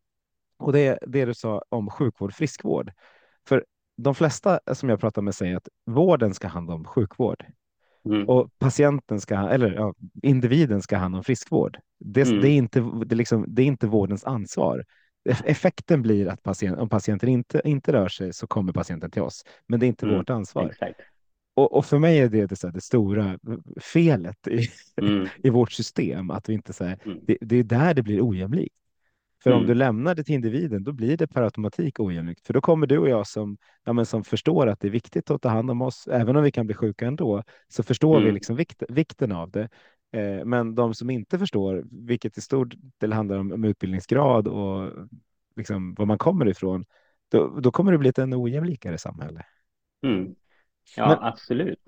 [0.58, 2.92] Och det är det du sa om sjukvård, friskvård.
[3.48, 3.64] För
[3.96, 7.44] de flesta som jag pratar med säger att vården ska handla om sjukvård.
[8.04, 8.28] Mm.
[8.28, 11.78] Och patienten ska, eller ja, individen ska ha hand om friskvård.
[12.00, 12.40] Det, mm.
[12.40, 14.84] det, är inte, det, liksom, det är inte vårdens ansvar.
[15.44, 19.44] Effekten blir att patient, om patienten inte, inte rör sig så kommer patienten till oss,
[19.68, 20.18] men det är inte mm.
[20.18, 20.74] vårt ansvar.
[21.56, 23.38] Och, och, för mig är det det, så här, det stora
[23.80, 24.68] felet i,
[25.00, 25.28] mm.
[25.44, 27.18] i vårt system, att vi inte så här, mm.
[27.22, 28.74] det, det, är där det blir ojämlikt.
[29.42, 29.60] För mm.
[29.60, 32.46] om du lämnar det till individen, då blir det per automatik ojämlikt.
[32.46, 35.30] För då kommer du och jag som, ja, men som förstår att det är viktigt
[35.30, 38.26] att ta hand om oss, även om vi kan bli sjuka ändå, så förstår mm.
[38.26, 39.68] vi liksom vikt, vikten av det.
[40.12, 44.90] Eh, men de som inte förstår, vilket i stor del handlar om, om utbildningsgrad och
[45.56, 46.84] liksom var man kommer ifrån,
[47.30, 49.42] då, då kommer det bli ett ännu ojämlikare samhälle.
[50.06, 50.34] Mm.
[50.96, 51.80] Ja, men, absolut.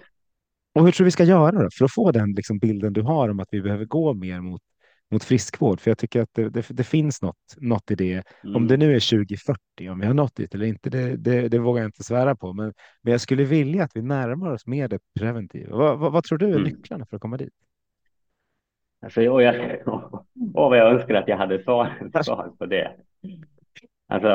[0.74, 3.28] Och hur tror vi ska göra då, för att få den liksom bilden du har
[3.28, 4.62] om att vi behöver gå mer mot
[5.11, 8.22] mot friskvård, för jag tycker att det, det, det finns något, något i det.
[8.44, 8.56] Mm.
[8.56, 11.59] Om det nu är 2040, om vi har nått dit eller inte, det, det, det,
[11.59, 12.52] vågar jag inte svära på.
[12.52, 15.76] Men, men jag skulle vilja att vi närmar oss mer det preventiva.
[15.76, 16.62] Vad, vad, vad tror du är mm.
[16.62, 17.52] nycklarna för att komma dit?
[19.02, 19.82] Alltså, och, jag,
[20.54, 22.92] och vad jag önskar att jag hade svar, svar på det.
[24.09, 24.28] Alltså,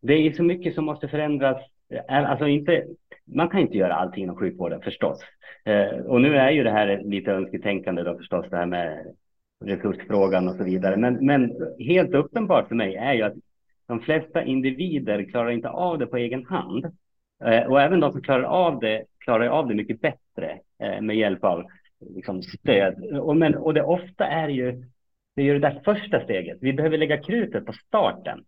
[0.00, 1.56] det är så mycket som måste förändras.
[2.08, 2.86] Alltså inte,
[3.34, 5.20] man kan inte göra allting inom sjukvården förstås.
[5.64, 9.14] Eh, och nu är ju det här lite önsketänkande då förstås, det här med
[9.64, 10.96] resursfrågan och så vidare.
[10.96, 13.34] Men, men helt uppenbart för mig är ju att
[13.86, 16.84] de flesta individer klarar inte av det på egen hand.
[17.44, 21.16] Eh, och även de som klarar av det klarar av det mycket bättre eh, med
[21.16, 21.64] hjälp av
[22.14, 23.18] liksom, stöd.
[23.20, 24.84] Och, men, och det ofta är ju
[25.36, 26.58] det, är ju det där första steget.
[26.60, 28.44] Vi behöver lägga krutet på starten.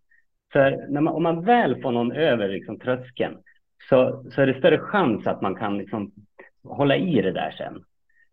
[0.53, 3.37] För när man, om man väl får någon över liksom, tröskeln
[3.89, 6.11] så, så är det större chans att man kan liksom,
[6.63, 7.83] hålla i det där sen.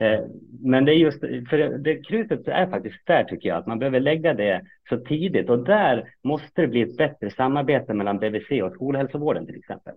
[0.01, 0.21] Eh,
[0.61, 4.01] men det är just, för det krutet är faktiskt där tycker jag, att man behöver
[4.01, 8.73] lägga det så tidigt och där måste det bli ett bättre samarbete mellan BVC och
[8.73, 9.95] skolhälsovården till exempel.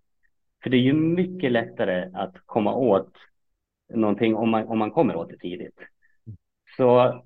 [0.64, 3.14] För det är ju mycket lättare att komma åt
[3.94, 5.80] någonting om man, om man kommer åt det tidigt.
[6.78, 7.22] Så,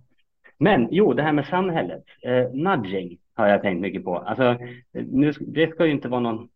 [0.58, 4.18] men jo, det här med samhället, eh, nudging har jag tänkt mycket på.
[4.18, 4.58] Alltså,
[4.92, 6.50] nu, det ska ju inte vara någon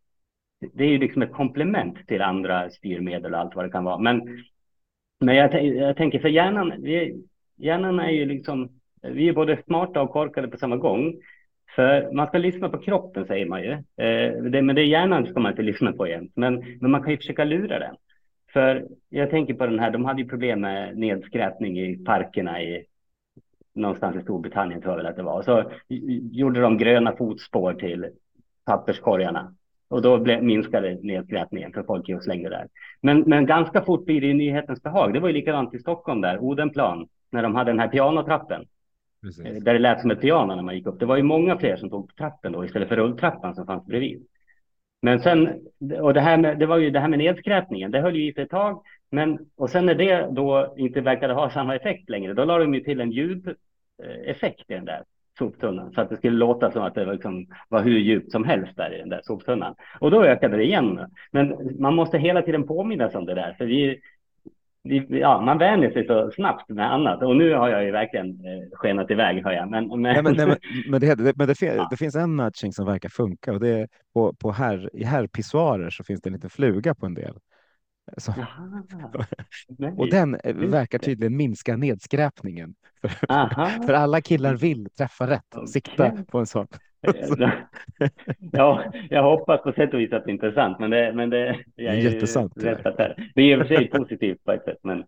[0.74, 3.98] det är ju liksom ett komplement till andra styrmedel och allt vad det kan vara.
[3.98, 4.44] Men
[5.20, 7.24] men jag, jag tänker, för hjärnan, vi,
[7.58, 8.70] hjärnan är ju liksom,
[9.02, 11.14] vi är både smarta och korkade på samma gång.
[11.76, 13.72] För man ska lyssna på kroppen säger man ju.
[13.72, 16.32] Eh, det, men det är hjärnan ska man inte lyssna på jämt.
[16.36, 17.96] Men, men man kan ju försöka lura den.
[18.54, 22.86] För jag tänker på den här, de hade ju problem med nedskräpning i parkerna i
[23.76, 25.42] någonstans i Storbritannien tror jag väl att det var.
[25.42, 25.72] Så
[26.32, 28.10] gjorde de gröna fotspår till
[28.66, 29.56] papperskorgarna.
[29.90, 32.68] Och då blev, minskade nedskräpningen för folk och slängde där.
[33.02, 35.14] Men, men ganska fort blir det nyhetens behag.
[35.14, 38.66] Det var ju likadant i Stockholm där, Odenplan, när de hade den här pianotrappen.
[39.22, 39.46] Precis.
[39.46, 41.00] Eh, där det lät som ett piano när man gick upp.
[41.00, 44.26] Det var ju många fler som tog trappen då istället för rulltrappan som fanns bredvid.
[45.02, 45.68] Men sen,
[46.02, 48.34] och det här med, det var ju det här med nedskräpningen, det höll ju i
[48.34, 48.84] sig ett tag.
[49.12, 52.74] Men, och sen när det då inte verkade ha samma effekt längre, då la de
[52.74, 55.04] ju till en ljudeffekt i den där
[55.40, 58.44] soptunnan så att det skulle låta som att det var, liksom, var hur djupt som
[58.44, 59.76] helst där i den där soptunnan.
[60.00, 61.00] Och då ökade det igen.
[61.32, 64.00] Men man måste hela tiden påminnas om det där, för vi,
[65.10, 68.70] ja, man vänjer sig så snabbt med annat och nu har jag ju verkligen eh,
[68.74, 69.70] skenat iväg hör jag.
[69.70, 70.02] Men, men...
[70.02, 70.58] Nej, men, nej, men,
[70.90, 71.88] men, det, men det, ja.
[71.92, 75.90] det, finns en nudging som verkar funka och det är på, på här, i herrpissoarer
[75.90, 77.34] så finns det en liten fluga på en del.
[79.98, 80.32] Och den
[80.72, 82.76] verkar tydligen minska nedskräpningen.
[83.02, 86.68] För, för alla killar vill träffa rätt och sikta på en sån.
[88.52, 91.58] ja, jag hoppas på sätt och vis att det är intressant, men det, men det,
[91.76, 92.64] jag är jättesant.
[92.64, 95.04] Rätt att det, det är i och för sig positivt på ett sätt, men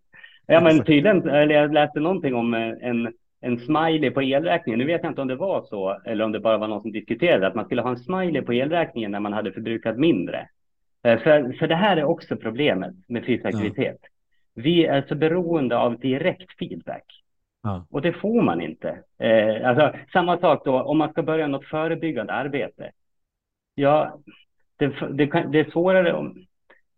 [0.47, 4.79] ja, men tydligen, eller jag läste någonting om eh, en, en smiley på elräkningen.
[4.79, 6.91] Nu vet jag inte om det var så eller om det bara var någon som
[6.91, 10.47] diskuterade att man skulle ha en smiley på elräkningen när man hade förbrukat mindre.
[11.03, 13.97] Eh, för, för det här är också problemet med fysisk aktivitet.
[14.01, 14.07] Ja.
[14.53, 17.05] Vi är så beroende av direkt feedback.
[17.63, 17.85] Ja.
[17.89, 19.03] Och det får man inte.
[19.19, 22.91] Eh, alltså, samma sak då om man ska börja något förebyggande arbete.
[23.75, 24.19] Ja,
[24.77, 26.45] det, det, det är svårare om...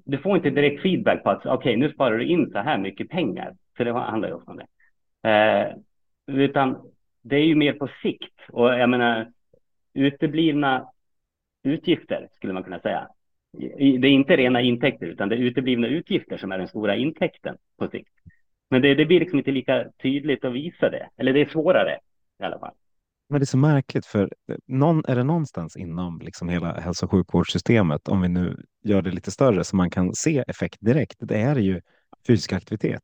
[0.05, 2.77] Du får inte direkt feedback på att okej, okay, nu sparar du in så här
[2.77, 3.55] mycket pengar.
[3.77, 4.67] För det handlar ju ofta om det.
[5.29, 5.75] Eh,
[6.27, 8.39] utan det är ju mer på sikt.
[8.49, 9.31] Och jag menar,
[9.93, 10.89] uteblivna
[11.63, 13.07] utgifter skulle man kunna säga.
[13.57, 17.57] Det är inte rena intäkter, utan det är uteblivna utgifter som är den stora intäkten
[17.79, 18.09] på sikt.
[18.69, 21.99] Men det, det blir liksom inte lika tydligt att visa det, eller det är svårare
[22.39, 22.73] i alla fall.
[23.29, 27.05] Men det är så märkligt, för eh, någon, är det någonstans inom liksom hela hälso
[27.05, 31.17] och sjukvårdssystemet, om vi nu gör det lite större, så man kan se effekt direkt,
[31.19, 31.81] det är ju
[32.27, 33.03] fysisk aktivitet.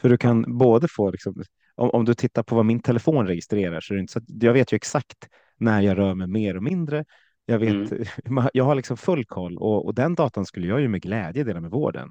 [0.00, 1.42] För du kan både få, liksom,
[1.74, 4.42] om, om du tittar på vad min telefon registrerar, så är det inte så att
[4.42, 7.04] jag vet ju exakt när jag rör mig mer och mindre.
[7.46, 7.92] Jag vet,
[8.26, 8.48] mm.
[8.52, 11.60] jag har liksom full koll och, och den datan skulle jag ju med glädje dela
[11.60, 12.08] med vården.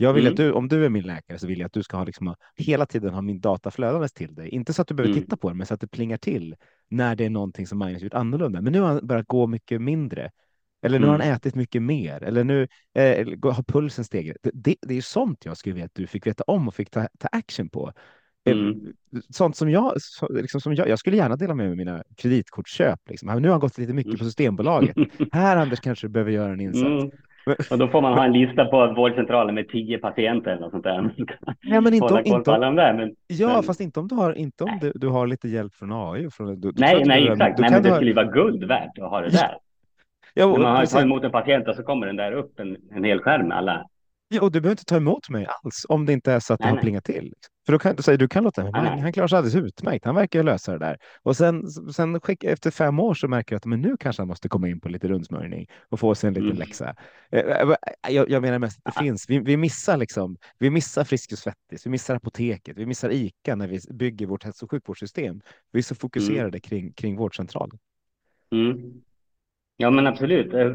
[0.00, 0.32] Jag vill mm.
[0.32, 2.34] att du, om du är min läkare så vill jag att du ska ha liksom,
[2.56, 4.48] hela tiden ha min data flödandes till dig.
[4.48, 5.24] Inte så att du behöver mm.
[5.24, 6.56] titta på det, men så att det plingar till
[6.88, 8.60] när det är någonting som Magnus gjort annorlunda.
[8.60, 10.30] Men nu har han börjat gå mycket mindre.
[10.82, 11.34] Eller nu har han mm.
[11.34, 12.22] ätit mycket mer.
[12.22, 14.36] Eller nu eh, har pulsen stigit.
[14.42, 16.90] Det, det, det, är sånt jag skulle vilja att du fick veta om och fick
[16.90, 17.92] ta, ta action på.
[18.50, 18.92] Eh, mm.
[19.30, 19.94] Sånt som jag,
[20.30, 23.00] liksom som jag, jag skulle gärna dela med mig mina kreditkortsköp.
[23.08, 23.42] Liksom.
[23.42, 24.26] Nu har han gått lite mycket på mm.
[24.26, 24.96] Systembolaget.
[25.32, 27.04] Här Anders kanske du behöver göra en insats.
[27.04, 27.10] Mm.
[27.70, 30.84] Och då får man ha en lista på vårdcentralen med tio patienter eller något sånt
[30.84, 31.14] där.
[31.60, 33.62] Ja, men inte om, inte om, där, men, ja, men...
[33.62, 36.30] fast inte om du har, inte om du, du har lite hjälp från AI.
[36.30, 37.58] Från, du, nej, nej, du, exakt.
[37.58, 39.58] nej, men det skulle ju vara guld värt att ha det där.
[40.34, 42.76] Ja, och, När man tar emot en patient och så kommer den där upp en,
[42.90, 43.86] en hel skärm med alla
[44.28, 46.60] Ja, och du behöver inte ta emot mig alls om det inte är så att
[46.60, 47.24] nej, det har plingat till.
[47.24, 47.54] Liksom.
[47.68, 50.04] För då kan du säga, du kan låta, nej, han klarar sig alldeles utmärkt.
[50.04, 50.98] Han verkar lösa det där.
[51.22, 54.28] Och sen, sen skick, efter fem år så märker jag att men nu kanske han
[54.28, 56.58] måste komma in på lite rundsmörjning och få sig en liten mm.
[56.58, 56.94] läxa.
[57.30, 57.76] Eh, eh,
[58.08, 59.30] jag, jag menar mest att det finns.
[59.30, 60.36] Vi, vi missar liksom.
[60.58, 64.64] Vi missar Friskis Svettis, vi missar apoteket, vi missar ICA när vi bygger vårt hälso
[64.64, 65.40] och sjukvårdssystem.
[65.72, 66.60] Vi är så fokuserade mm.
[66.60, 67.78] kring, kring vårdcentralen.
[68.52, 69.02] Mm.
[69.76, 70.54] Ja, men absolut.
[70.54, 70.72] Eh,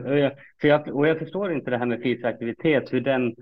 [0.61, 3.35] för jag, och jag förstår inte det här med fysisk aktivitet, hur den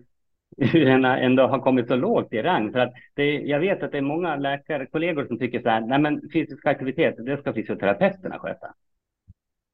[0.57, 2.71] hur den ändå har kommit så lågt i rang.
[2.71, 5.99] För att det, jag vet att det är många läkarkollegor som tycker så här, nej
[5.99, 8.67] men fysisk aktivitet, det ska fysioterapeuterna sköta.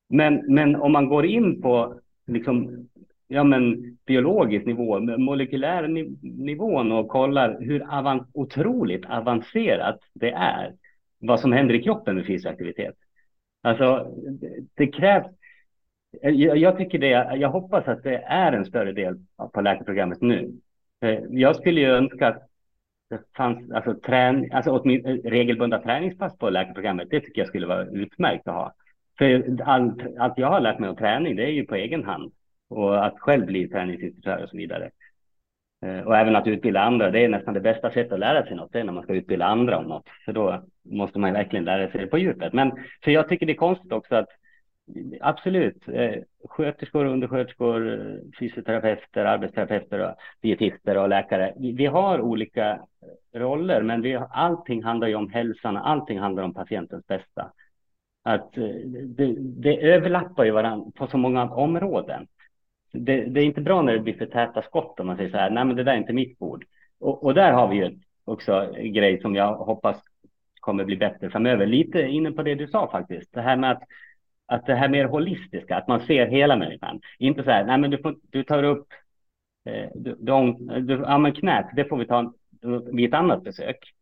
[0.09, 2.87] Men, men om man går in på liksom,
[3.27, 5.87] ja, men, biologisk nivå, molekylär
[6.21, 10.73] nivån och kollar hur avan otroligt avancerat det är,
[11.19, 12.95] vad som händer i kroppen med fysisk aktivitet.
[13.61, 15.27] Alltså, det, det krävs
[16.21, 19.17] jag, jag tycker det, jag hoppas att det är en större del
[19.53, 20.51] på läkarprogrammet nu.
[21.01, 22.47] Eh, jag skulle ju önska att
[23.09, 27.09] det fanns alltså, trän, alltså eh, regelbundna träningspass på läkarprogrammet.
[27.09, 28.73] Det tycker jag skulle vara utmärkt att ha.
[29.17, 32.31] För allt, allt jag har lärt mig om träning, det är ju på egen hand.
[32.69, 34.91] Och att själv bli träningsinstruktör och så vidare.
[35.85, 38.55] Eh, och även att utbilda andra, det är nästan det bästa sättet att lära sig
[38.55, 40.09] något, det är när man ska utbilda andra om något.
[40.25, 42.53] För då måste man verkligen lära sig det på djupet.
[42.53, 42.71] Men
[43.03, 44.29] för jag tycker det är konstigt också att
[45.21, 45.87] Absolut.
[45.87, 46.15] Eh,
[46.49, 47.99] sköterskor, undersköterskor,
[48.39, 51.53] fysioterapeuter, arbetsterapeuter, dietister och läkare.
[51.57, 52.79] Vi har olika
[53.33, 57.51] roller, men vi, allting handlar ju om hälsan, allting handlar om patientens bästa.
[58.23, 58.63] Att eh,
[59.05, 62.27] det, det överlappar ju varandra på så många områden.
[62.93, 65.37] Det, det, är inte bra när det blir för täta skott om man säger så
[65.37, 66.65] här, nej men det där är inte mitt bord.
[66.99, 70.03] Och, och där har vi ju också en grej som jag hoppas
[70.59, 71.65] kommer bli bättre framöver.
[71.65, 73.83] Lite inne på det du sa faktiskt, det här med att
[74.47, 77.01] att det här mer holistiska, att man ser hela människan.
[77.19, 78.87] Inte så här, nej men du, får, du tar upp
[79.65, 80.15] eh, du,
[80.81, 82.33] du, ja, men knät, det får vi ta
[82.91, 83.93] vid ett annat besök.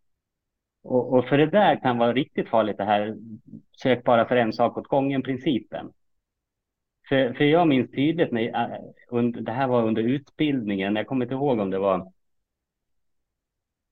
[0.84, 3.18] Och, och, för det där kan vara riktigt farligt det här
[3.82, 5.92] sök bara för en sak åt gången-principen.
[7.10, 8.80] För, för jag minns tydligt när eh,
[9.10, 12.12] under, det här var under utbildningen, jag kommer inte ihåg om det var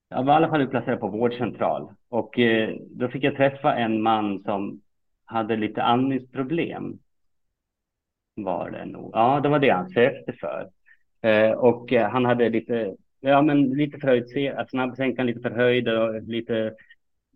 [0.09, 4.01] jag var i alla fall utplacerad på vårdcentral och eh, då fick jag träffa en
[4.01, 4.81] man som
[5.33, 6.99] hade lite andningsproblem.
[8.35, 9.11] Var det nog.
[9.13, 10.69] Ja, det var det han sökte för.
[11.21, 16.21] Eh, och eh, han hade lite ja, men lite förhöjd, att snabbsänkan lite förhöjd och
[16.23, 16.73] lite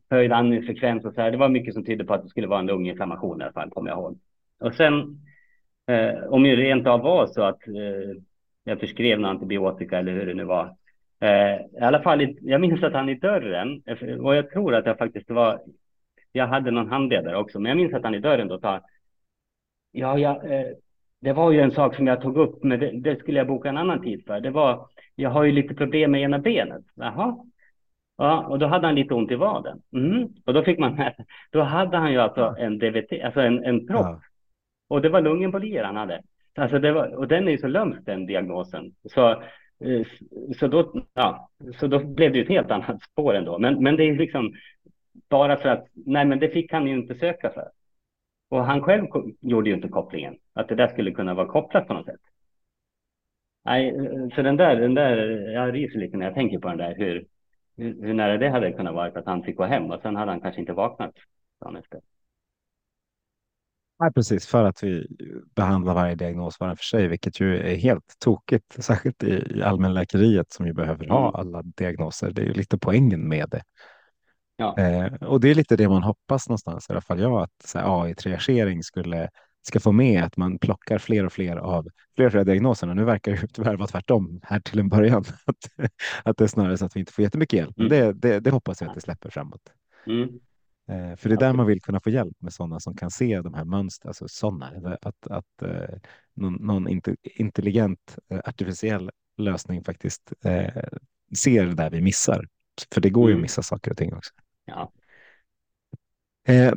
[0.10, 1.32] höjd andningsfrekvens och så här.
[1.32, 3.70] Det var mycket som tydde på att det skulle vara en lunginflammation i alla fall,
[3.70, 4.20] kommer jag ihåg.
[4.60, 5.22] Och sen
[5.88, 8.22] eh, om det rent av var så att eh,
[8.64, 10.76] jag förskrev någon antibiotika eller hur det nu var.
[11.20, 13.84] Eh, I alla fall, jag minns att han i dörren,
[14.22, 15.62] och jag tror att jag faktiskt var,
[16.32, 18.82] jag hade någon handledare också, men jag minns att han i dörren då sa,
[19.92, 20.68] ja, ja eh,
[21.22, 23.70] det var ju en sak som jag tog upp, men det, det, skulle jag boka
[23.70, 24.40] en annan tid för.
[24.40, 26.84] Det var, jag har ju lite problem med ena benet.
[26.96, 27.38] Jaha.
[28.18, 29.82] Ja, och då hade han lite ont i vaden.
[29.94, 30.28] Mm.
[30.46, 31.00] Och då fick man,
[31.52, 34.06] då hade han ju alltså en DVT, alltså en, en propp.
[34.06, 34.22] Ja.
[34.90, 36.22] Och det var lungembolier han hade.
[36.56, 38.96] Alltså det var, och den är ju så lömsk den diagnosen.
[39.14, 40.08] Så, eh,
[40.60, 41.50] så, då, ja,
[41.80, 43.60] så då blev det ju ett helt annat spår ändå.
[43.60, 44.54] Men, men det är liksom
[45.30, 47.72] bara för att, nej men det fick han ju inte söka för.
[48.50, 49.06] Och han själv
[49.42, 52.22] gjorde ju inte kopplingen, att det där skulle kunna vara kopplat på något sätt.
[53.66, 53.94] Nej,
[54.36, 55.18] så den där, den där,
[55.52, 57.28] jag ryser lite när jag tänker på den där, hur,
[57.78, 60.32] hur, hur nära det hade kunnat vara att han fick gå hem och sen hade
[60.32, 61.14] han kanske inte vaknat
[61.62, 62.02] dagen efter.
[64.00, 65.08] Nej, precis, för att vi
[65.56, 70.68] behandlar varje diagnos var för sig, vilket ju är helt tokigt, särskilt i allmänläkeriet som
[70.68, 71.16] ju behöver mm.
[71.16, 72.32] ha alla diagnoser.
[72.32, 73.62] Det är ju lite poängen med det.
[74.58, 74.78] Ja.
[74.78, 78.84] Eh, och det är lite det man hoppas någonstans, i alla fall jag, att AI-triagering
[78.84, 79.30] skulle
[79.68, 82.94] ska få med att man plockar fler och fler av fler och fler diagnoserna.
[82.94, 85.90] Nu verkar det tyvärr vara tvärtom här till en början, att,
[86.24, 87.78] att det är snarare så att vi inte får jättemycket hjälp.
[87.78, 88.00] Men mm.
[88.00, 89.62] det, det, det hoppas jag att det släpper framåt.
[90.08, 90.30] Mm.
[90.90, 93.42] Eh, för det är där man vill kunna få hjälp med sådana som kan se
[93.42, 95.96] de här mönstren, alltså sådana, att, att eh,
[96.36, 96.88] någon, någon
[97.24, 100.84] intelligent eh, artificiell lösning faktiskt eh,
[101.38, 102.48] ser det där vi missar.
[102.94, 103.42] För det går ju att mm.
[103.42, 104.34] missa saker och ting också.
[104.68, 104.92] Ja.
[106.48, 106.74] Eh,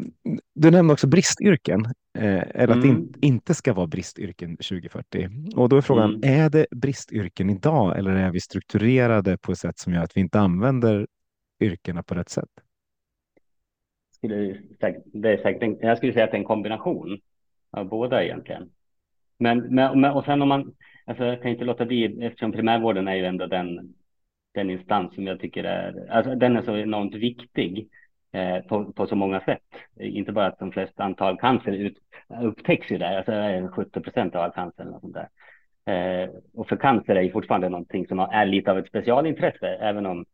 [0.55, 1.85] du nämnde också bristyrken,
[2.19, 5.29] eh, eller att det in, inte ska vara bristyrken 2040.
[5.57, 6.45] Och då är frågan, mm.
[6.45, 10.21] är det bristyrken idag eller är vi strukturerade på ett sätt som gör att vi
[10.21, 11.07] inte använder
[11.61, 12.49] yrkena på rätt sätt?
[14.23, 17.21] Det är säkert jag skulle säga att det är en kombination
[17.71, 18.71] av båda egentligen.
[19.39, 20.75] Men, men och sen om man,
[21.07, 23.95] alltså jag kan inte låta bli, eftersom primärvården är ju ändå den,
[24.55, 27.89] den instans som jag tycker är, alltså den är så enormt viktig
[28.33, 29.63] eh, på, på så många sätt.
[30.01, 31.99] Inte bara att de flesta antal cancer ut,
[32.43, 35.29] upptäcks ju där, alltså 70 procent av all cancer eller sånt där.
[35.91, 40.07] Eh, och för cancer är ju fortfarande någonting som är lite av ett specialintresse, även
[40.07, 40.25] om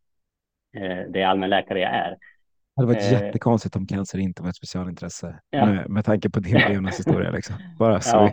[0.77, 2.11] eh, det är allmänläkare jag är.
[2.11, 5.67] Det hade varit eh, jättekonstigt om cancer inte var ett specialintresse ja.
[5.67, 7.31] med, med tanke på din Leonas historia.
[7.31, 7.55] Liksom.
[7.79, 8.17] Bara så.
[8.17, 8.33] Ja,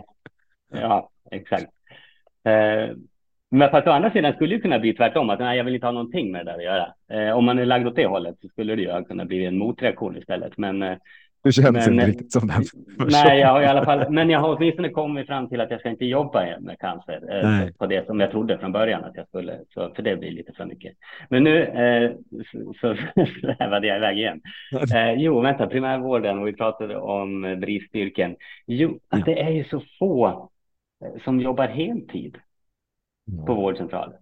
[0.80, 1.66] ja exakt.
[3.54, 5.74] Eh, men fast å andra sidan skulle det kunna bli tvärtom, att nej, jag vill
[5.74, 6.94] inte ha någonting med det där att göra.
[7.10, 9.58] Eh, om man är lagd åt det hållet så skulle det ju kunna bli en
[9.58, 10.58] motreaktion istället.
[10.58, 10.96] Men, eh,
[11.44, 12.62] du känns men, inte riktigt som den.
[13.10, 15.80] Nej, jag har i alla fall, men jag har åtminstone kommit fram till att jag
[15.80, 19.28] ska inte jobba med cancer eh, på det som jag trodde från början att jag
[19.28, 20.92] skulle, så, för det blir lite för mycket.
[21.28, 22.12] Men nu eh,
[22.80, 22.96] så
[23.40, 24.40] svävade jag iväg igen.
[24.94, 28.36] Eh, jo, vänta, primärvården och vi pratade om bristyrken.
[28.66, 30.50] Jo, att det är ju så få
[31.04, 32.38] eh, som jobbar heltid
[33.46, 34.18] på vårdcentraler.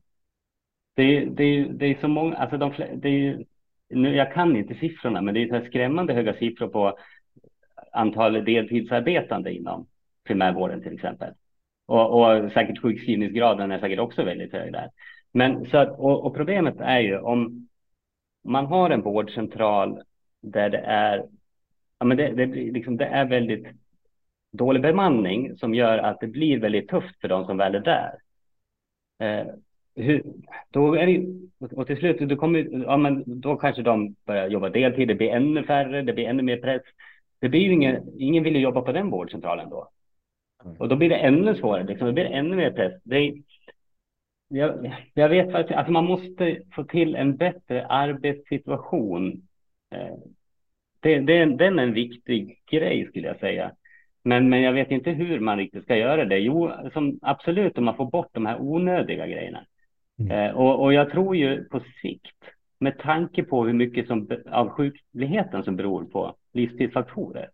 [0.94, 3.44] Det är, det är, det är så många, alltså de, det är,
[3.88, 6.98] nu, jag kan inte siffrorna, men det är så skrämmande höga siffror på
[7.92, 9.86] antal deltidsarbetande inom
[10.24, 11.34] primärvården till exempel.
[11.86, 14.90] Och, och säkert sjukskrivningsgraden är säkert också väldigt hög där.
[15.32, 17.68] Men så att, och, och, problemet är ju om
[18.44, 20.02] man har en vårdcentral
[20.40, 21.26] där det är,
[21.98, 23.66] ja men det, det, liksom, det är väldigt
[24.52, 28.12] dålig bemanning som gör att det blir väldigt tufft för de som väl är där.
[29.22, 29.46] Eh,
[29.94, 30.22] hur,
[30.70, 31.26] då är det,
[31.76, 35.30] och till slut, då, kommer, ja, men då kanske de börjar jobba deltid, det blir
[35.30, 36.82] ännu färre, det blir ännu mer press.
[37.40, 39.88] Det blir ju ingen, ingen vill ju jobba på den vårdcentralen då.
[40.64, 40.76] Mm.
[40.76, 42.92] Och då blir det ännu svårare, liksom, det blir ännu mer press.
[43.04, 43.34] Det
[44.48, 49.48] jag, jag vet att alltså man måste få till en bättre arbetssituation.
[49.90, 50.14] Eh,
[51.00, 53.72] det, det, den är en viktig grej skulle jag säga.
[54.24, 56.38] Men, men jag vet inte hur man riktigt ska göra det.
[56.38, 59.66] Jo, som, absolut om man får bort de här onödiga grejerna.
[60.18, 60.32] Mm.
[60.32, 62.36] Eh, och, och jag tror ju på sikt,
[62.78, 67.50] med tanke på hur mycket som, av sjukligheten som beror på livstidsfaktorer,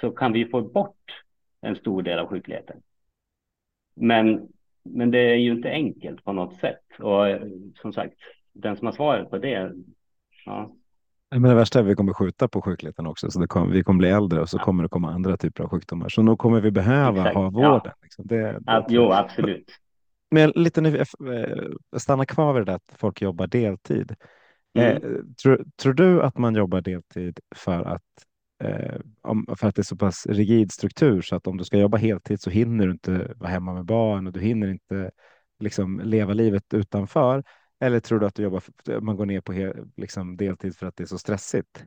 [0.00, 1.22] så kan vi få bort
[1.60, 2.82] en stor del av sjukligheten.
[3.96, 4.48] Men,
[4.82, 6.84] men det är ju inte enkelt på något sätt.
[6.98, 7.42] Och eh,
[7.74, 8.14] som sagt,
[8.52, 9.72] den som har svaret på det,
[10.44, 10.76] ja,
[11.40, 13.98] men det värsta är att vi kommer skjuta på sjukligheten också, så kommer, vi kommer
[13.98, 14.62] bli äldre och så ja.
[14.62, 16.08] kommer det komma andra typer av sjukdomar.
[16.08, 17.36] Så nog kommer vi behöva Exakt.
[17.36, 17.80] ha vården.
[17.84, 17.92] Ja.
[18.02, 18.26] Liksom.
[18.26, 19.70] Det, det, jo, absolut.
[20.30, 21.06] Men lite nu, eh,
[21.96, 24.14] stanna kvar vid det där att folk jobbar deltid.
[24.78, 24.96] Mm.
[24.96, 25.00] Eh,
[25.42, 28.02] tror, tror, du att man jobbar deltid för att,
[28.64, 29.00] eh,
[29.56, 32.40] för att det är så pass rigid struktur så att om du ska jobba heltid
[32.40, 35.10] så hinner du inte vara hemma med barn och du hinner inte
[35.58, 37.44] liksom leva livet utanför?
[37.80, 40.96] Eller tror du att du jobbar, för, man går ner på liksom deltid för att
[40.96, 41.84] det är så stressigt?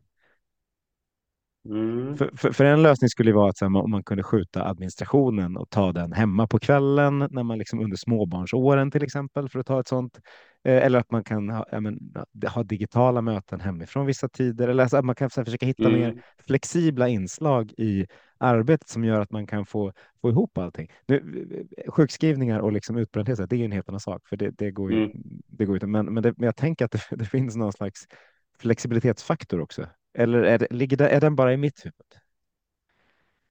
[1.69, 2.17] Mm.
[2.17, 5.69] För, för, för, en lösning skulle vara att här, om man kunde skjuta administrationen och
[5.69, 9.79] ta den hemma på kvällen när man liksom under småbarnsåren till exempel för att ta
[9.79, 10.19] ett sånt.
[10.67, 11.99] Eh, eller att man kan ha, men,
[12.53, 15.99] ha digitala möten hemifrån vissa tider eller alltså att man kan försöka hitta mm.
[15.99, 18.07] mer flexibla inslag i
[18.37, 20.91] arbetet som gör att man kan få, få ihop allting.
[21.07, 21.43] Nu,
[21.87, 24.91] sjukskrivningar och liksom utbrändhet, det är ju en helt annan sak för det, det går
[24.91, 25.03] ju.
[25.03, 25.11] Mm.
[25.47, 28.07] Det går ju men, men, det, men jag tänker att det, det finns någon slags
[28.59, 29.85] flexibilitetsfaktor också
[30.17, 31.93] eller är, det, ligger det, är den bara i mitt huvud?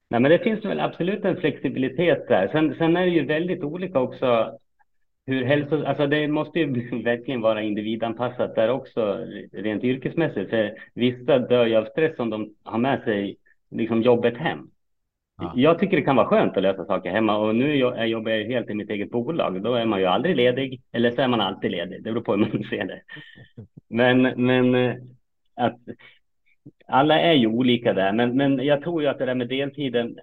[0.09, 2.47] Nej, men det finns väl absolut en flexibilitet där.
[2.47, 4.59] Sen, sen är det ju väldigt olika också
[5.27, 5.83] hur hälso...
[5.83, 10.49] Alltså det måste ju verkligen vara individanpassat där också, rent yrkesmässigt.
[10.49, 13.37] För vissa dör ju av stress om de har med sig
[13.69, 14.69] liksom jobbet hem.
[15.41, 15.53] Ja.
[15.55, 18.69] Jag tycker det kan vara skönt att lösa saker hemma och nu jobbar jag helt
[18.69, 19.63] i mitt eget bolag.
[19.63, 22.03] Då är man ju aldrig ledig eller så är man alltid ledig.
[22.03, 23.01] Det beror på hur man ser det.
[23.89, 24.95] Men, men eh,
[25.55, 25.79] att
[26.87, 30.19] alla är ju olika där, men, men jag tror ju att det där med deltiden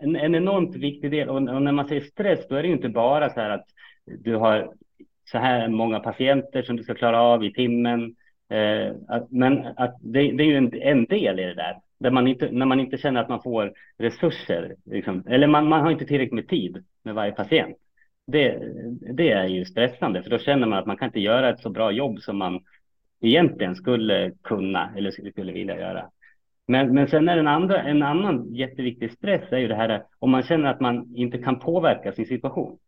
[0.00, 1.28] en, en enormt viktig del.
[1.28, 3.66] Och, och, när man säger stress, då är det ju inte bara så här att
[4.04, 4.72] du har
[5.24, 8.16] så här många patienter som du ska klara av i timmen.
[8.48, 12.10] Eh, att, men att det, det är ju en, en, del i det där, där
[12.10, 15.90] man inte, när man inte känner att man får resurser, liksom, eller man, man har
[15.90, 17.76] inte tillräckligt med tid med varje patient.
[18.26, 18.58] Det,
[19.14, 21.70] det är ju stressande, för då känner man att man kan inte göra ett så
[21.70, 22.60] bra jobb som man
[23.20, 26.10] egentligen skulle kunna eller skulle vilja göra.
[26.66, 30.30] Men, men sen är en, andra, en annan jätteviktig stress är ju det här om
[30.30, 32.78] man känner att man inte kan påverka sin situation.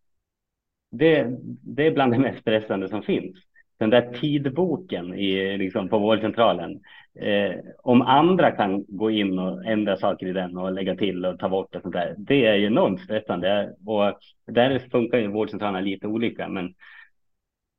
[0.91, 1.27] Det,
[1.63, 3.37] det är bland det mest stressande som finns.
[3.79, 6.81] Den där tidboken i, liksom på vårdcentralen.
[7.21, 11.39] Eh, om andra kan gå in och ändra saker i den och lägga till och
[11.39, 12.15] ta bort och sånt där.
[12.19, 16.49] Det är ju enormt stressande och där funkar ju vårdcentralerna lite olika.
[16.49, 16.75] Men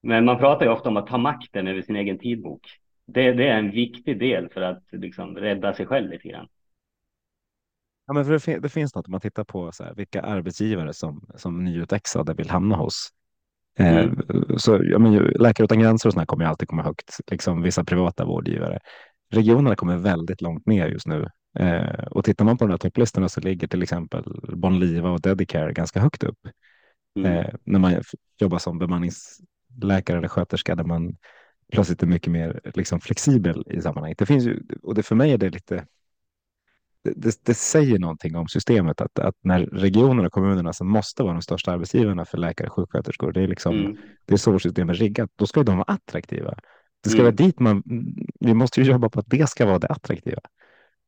[0.03, 2.61] men man pratar ju ofta om att ta makten över sin egen tidbok.
[3.06, 6.47] Det, det är en viktig del för att liksom rädda sig själv lite grann.
[8.08, 10.93] Ja, men för det, det finns något om man tittar på så här, vilka arbetsgivare
[10.93, 13.10] som, som nyutexade vill hamna hos.
[13.80, 14.20] Eh, mm.
[14.30, 17.84] Eh, så, ja, men, Läkare utan gränser och sådana kommer alltid komma högt, liksom vissa
[17.84, 18.80] privata vårdgivare.
[19.30, 21.28] Regionerna kommer väldigt långt ner just nu.
[21.60, 24.24] Eh, och tittar man på de här topplistorna så ligger till exempel
[24.56, 26.39] Bonliva och Dedicare ganska högt upp.
[27.16, 27.32] Mm.
[27.32, 28.01] Eh, när man
[28.39, 29.39] jobbar som bemannings
[29.82, 31.16] läkare eller sköterska där man
[31.74, 34.17] plötsligt är mycket mer liksom, flexibel i sammanhanget.
[34.17, 35.86] Det finns ju, och det, för mig är det lite
[37.03, 41.34] det, det, säger någonting om systemet att, att när regionerna och kommunerna som måste vara
[41.34, 43.97] de största arbetsgivarna för läkare och sjuksköterskor, det är liksom mm.
[44.26, 45.32] det är så systemet är riggat.
[45.36, 46.53] Då ska de vara attraktiva.
[47.03, 47.26] Det ska mm.
[47.26, 47.84] vara dit man.
[48.39, 50.41] Vi måste ju jobba på att det ska vara det attraktiva.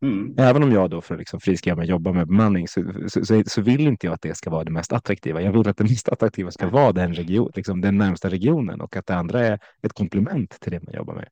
[0.01, 0.35] Mm.
[0.37, 3.43] Även om jag då för att liksom friskriva mig jobbar med bemanning så, så, så,
[3.45, 5.41] så, vill inte jag att det ska vara det mest attraktiva.
[5.41, 8.95] Jag vill att det mest attraktiva ska vara den, region, liksom den närmsta regionen och
[8.95, 11.29] att det andra är ett komplement till det man jobbar med.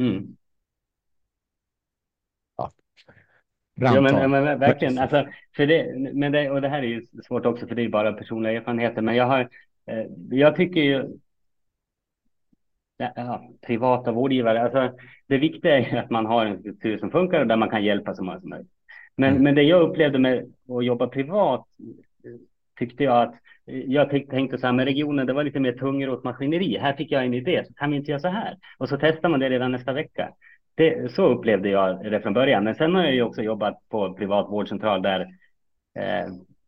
[0.00, 0.36] Mm.
[2.56, 2.70] Ja.
[3.74, 4.98] Ja, men, men, verkligen.
[4.98, 5.26] Alltså,
[5.56, 8.12] för det, men det, och det här är ju svårt också, för det är bara
[8.12, 9.02] personliga erfarenheter.
[9.02, 9.40] Men jag har,
[9.86, 11.18] eh, jag tycker ju
[12.98, 14.62] ja, privata vårdgivare.
[14.62, 14.90] Alltså,
[15.26, 18.14] det viktiga är att man har en struktur som funkar och där man kan hjälpa
[18.14, 18.70] så många som möjligt.
[19.16, 19.42] Men, mm.
[19.42, 21.66] men det jag upplevde med att jobba privat
[22.78, 23.34] tyckte jag att
[23.66, 26.78] jag tänkte så här med regionen, det var lite mer tungrot maskineri.
[26.78, 28.56] Här fick jag en idé, så kan vi inte göra så här?
[28.78, 30.32] Och så testar man det redan nästa vecka.
[30.74, 32.64] Det, så upplevde jag det från början.
[32.64, 35.20] Men sen har jag ju också jobbat på privat vårdcentral där
[35.98, 36.26] eh,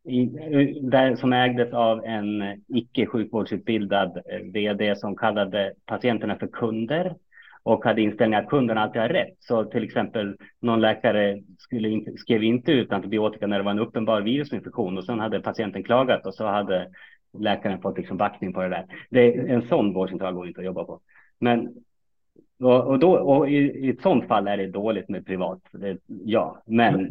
[0.09, 7.15] i, där, som ägdes av en icke sjukvårdsutbildad eh, vd som kallade patienterna för kunder
[7.63, 9.37] och hade inställningen att kunden alltid har rätt.
[9.39, 13.79] Så till exempel någon läkare skulle inte, skrev inte ut antibiotika när det var en
[13.79, 16.89] uppenbar virusinfektion och sen hade patienten klagat och så hade
[17.39, 18.85] läkaren fått liksom backning på det där.
[19.11, 21.01] Det, en sån vårdcentral går inte att jobba på.
[21.39, 21.75] Men
[22.61, 25.61] och, då, och i, i, ett sånt fall är det dåligt med privat.
[25.73, 27.07] Det, ja, men i,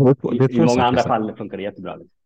[0.49, 1.95] i många andra fall funkar det jättebra.
[1.95, 2.16] Liksom.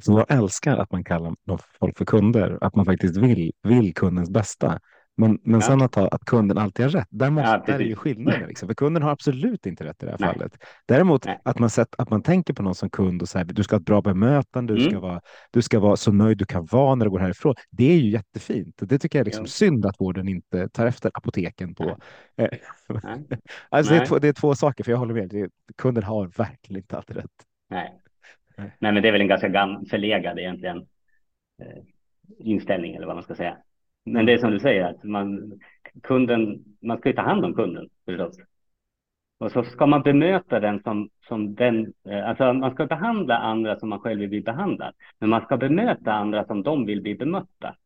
[0.00, 1.34] Så jag älskar att man kallar
[1.78, 4.80] folk för kunder, att man faktiskt vill, vill kundens bästa.
[5.20, 5.66] Men, men ja.
[5.66, 8.48] sen att, ha, att kunden alltid har rätt, där, måste, ja, där är ju skillnaden.
[8.48, 8.68] Liksom.
[8.68, 10.32] För kunden har absolut inte rätt i det här Nej.
[10.32, 10.58] fallet.
[10.86, 11.40] Däremot Nej.
[11.44, 13.80] att man, sett, att man tänker på någon som kund och säger du ska ha
[13.80, 14.90] ett bra bemötande, du, mm.
[14.90, 15.20] ska vara,
[15.50, 17.54] du ska vara så nöjd du kan vara när du går härifrån.
[17.70, 18.74] Det är ju jättefint.
[18.78, 19.48] Det tycker jag är liksom ja.
[19.48, 21.96] synd att vården inte tar efter apoteken på.
[22.36, 22.48] Eh,
[23.68, 25.28] alltså det är, två, det, är två, saker, för jag håller med.
[25.28, 27.26] Det, kunden har verkligen inte alltid rätt.
[27.70, 28.00] Nej.
[28.78, 30.76] Nej, men det är väl en ganska gam förlegad egentligen
[31.62, 31.82] eh,
[32.38, 33.56] inställning eller vad man ska säga.
[34.04, 35.60] Men det är som du säger att man
[36.02, 38.36] kunden, man ska ju ta hand om kunden förstås.
[39.38, 43.78] Och så ska man bemöta den som, som den, eh, alltså man ska behandla andra
[43.78, 44.94] som man själv vill bli behandlad.
[45.18, 47.76] Men man ska bemöta andra som de vill bli bemötta.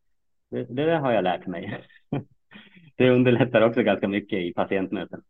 [0.51, 1.83] Det, det har jag lärt mig.
[2.95, 5.21] det underlättar också ganska mycket i patientmöten.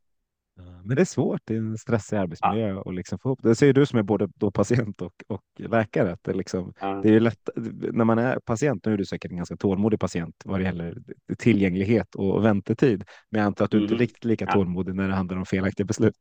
[0.58, 2.82] Men det är svårt i en stressig arbetsmiljö ja.
[2.82, 3.56] och liksom få ihop det.
[3.56, 6.12] Säger du som är både då patient och, och läkare.
[6.12, 7.00] Att det, liksom, ja.
[7.04, 7.50] det är lätt
[7.94, 8.86] när man är patient.
[8.86, 10.98] Nu är du säkert en ganska tålmodig patient vad det gäller
[11.38, 13.04] tillgänglighet och väntetid.
[13.30, 13.84] Men jag antar att du mm.
[13.84, 16.16] inte är riktigt lika tålmodig när det handlar om felaktiga beslut.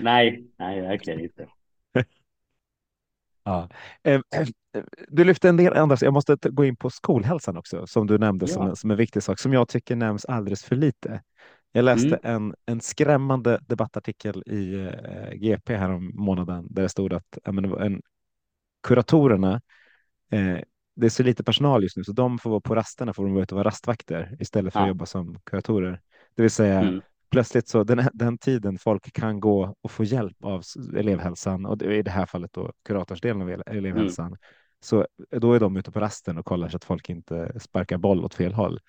[0.00, 1.48] Nej, nej, verkligen inte.
[3.44, 3.68] ja.
[4.02, 4.20] Eh,
[5.08, 8.46] du lyfte en del, Anders, jag måste gå in på skolhälsan också, som du nämnde
[8.48, 8.54] ja.
[8.54, 11.22] som, som en viktig sak, som jag tycker nämns alldeles för lite.
[11.72, 12.20] Jag läste mm.
[12.22, 17.80] en, en skrämmande debattartikel i eh, GP här om månaden där det stod att menar,
[17.80, 18.02] en,
[18.82, 19.60] kuratorerna,
[20.30, 20.58] eh,
[20.96, 23.32] det är så lite personal just nu så de får vara på rasterna får de
[23.32, 24.84] vara ute och vara rastvakter istället för ja.
[24.84, 26.00] att jobba som kuratorer.
[26.36, 27.00] Det vill säga mm.
[27.30, 30.62] plötsligt så den, den tiden folk kan gå och få hjälp av
[30.96, 34.26] elevhälsan och i det här fallet då kuratorsdelen av elevhälsan.
[34.26, 34.38] Mm.
[34.80, 38.24] Så då är de ute på rasten och kollar så att folk inte sparkar boll
[38.24, 38.80] åt fel håll.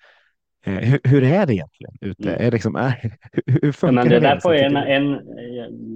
[0.62, 2.28] Eh, hur, hur, är det egentligen ute?
[2.28, 2.46] Mm.
[2.46, 4.20] Är liksom, är, hur, funkar men det?
[4.20, 5.20] Där på en, en,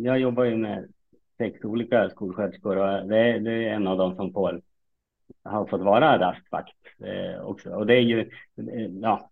[0.05, 0.89] jag jobbar ju med
[1.39, 4.61] sex olika skolsköterskor och det, det är en av dem som får,
[5.45, 7.71] har fått vara rastvakt eh, också.
[7.71, 9.31] Och det är ju, eh, ja,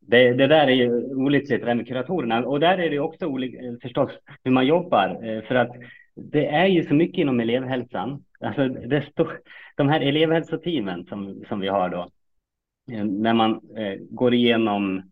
[0.00, 2.46] det, det, där är ju olyckligt, det där med kuratorerna.
[2.46, 4.10] Och där är det också olika, förstås,
[4.44, 5.08] hur man jobbar.
[5.24, 5.70] Eh, för att
[6.14, 8.24] det är ju så mycket inom elevhälsan.
[8.40, 9.40] Alltså, det står,
[9.76, 12.17] de här elevhälsoteamen som, som vi har då, Eh,
[12.92, 15.10] Eh, när man eh, går igenom,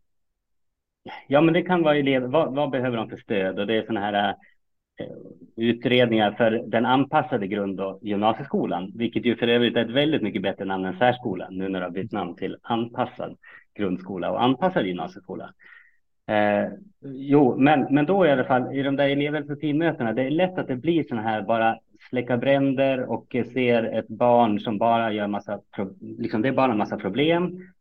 [1.29, 3.59] ja men det kan vara elever, vad, vad behöver de för stöd?
[3.59, 4.35] Och det är sådana här
[5.01, 5.07] eh,
[5.57, 10.43] utredningar för den anpassade grund och gymnasieskolan, vilket ju för övrigt är ett väldigt mycket
[10.43, 13.37] bättre namn än särskolan, nu när det har bytt namn till anpassad
[13.75, 15.53] grundskola och anpassad gymnasieskola.
[16.29, 16.69] Eh,
[17.03, 20.69] jo, men, men då i alla fall i de där elevhälsoteammötena, det är lätt att
[20.69, 21.79] det blir sådana här bara
[22.09, 25.61] släcka bränder och ser ett barn som bara gör massa,
[26.01, 27.73] liksom det är bara en massa problem.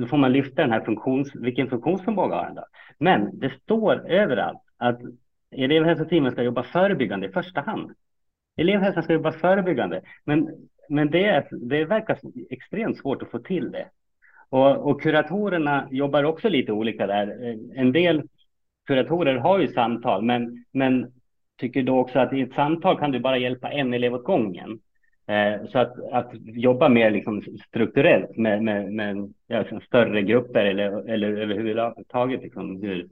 [0.00, 2.64] Då får man lyfta den här funktions, vilken funktionsförmåga har den då?
[2.98, 5.00] Men det står överallt att
[5.50, 7.90] elevhälsoteamen ska jobba förebyggande i första hand.
[8.56, 10.48] Elevhälsan ska jobba förebyggande, men,
[10.88, 12.18] men det, det verkar
[12.50, 13.88] extremt svårt att få till det.
[14.48, 17.56] Och, och kuratorerna jobbar också lite olika där.
[17.74, 18.22] En del
[18.86, 21.12] kuratorer har ju samtal, men, men
[21.58, 24.80] tycker då också att i ett samtal kan du bara hjälpa en elev åt gången.
[25.26, 31.08] Eh, så att, att jobba mer liksom strukturellt med, med, med ja, större grupper eller,
[31.08, 33.08] eller överhuvudtaget liksom hur,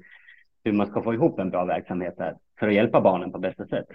[0.65, 3.67] hur man ska få ihop en bra verksamhet där för att hjälpa barnen på bästa
[3.67, 3.87] sätt.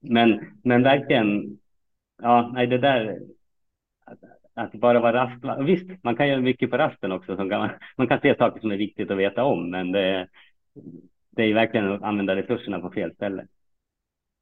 [0.00, 1.58] Men, men verkligen,
[2.22, 3.18] ja, nej, det där
[4.04, 4.18] att,
[4.54, 5.66] att bara vara rast.
[5.66, 7.36] Visst, man kan göra mycket på rasten också.
[7.36, 10.28] Som kan, man kan se saker som är viktigt att veta om, men det,
[11.36, 13.46] det är verkligen att använda resurserna på fel ställe.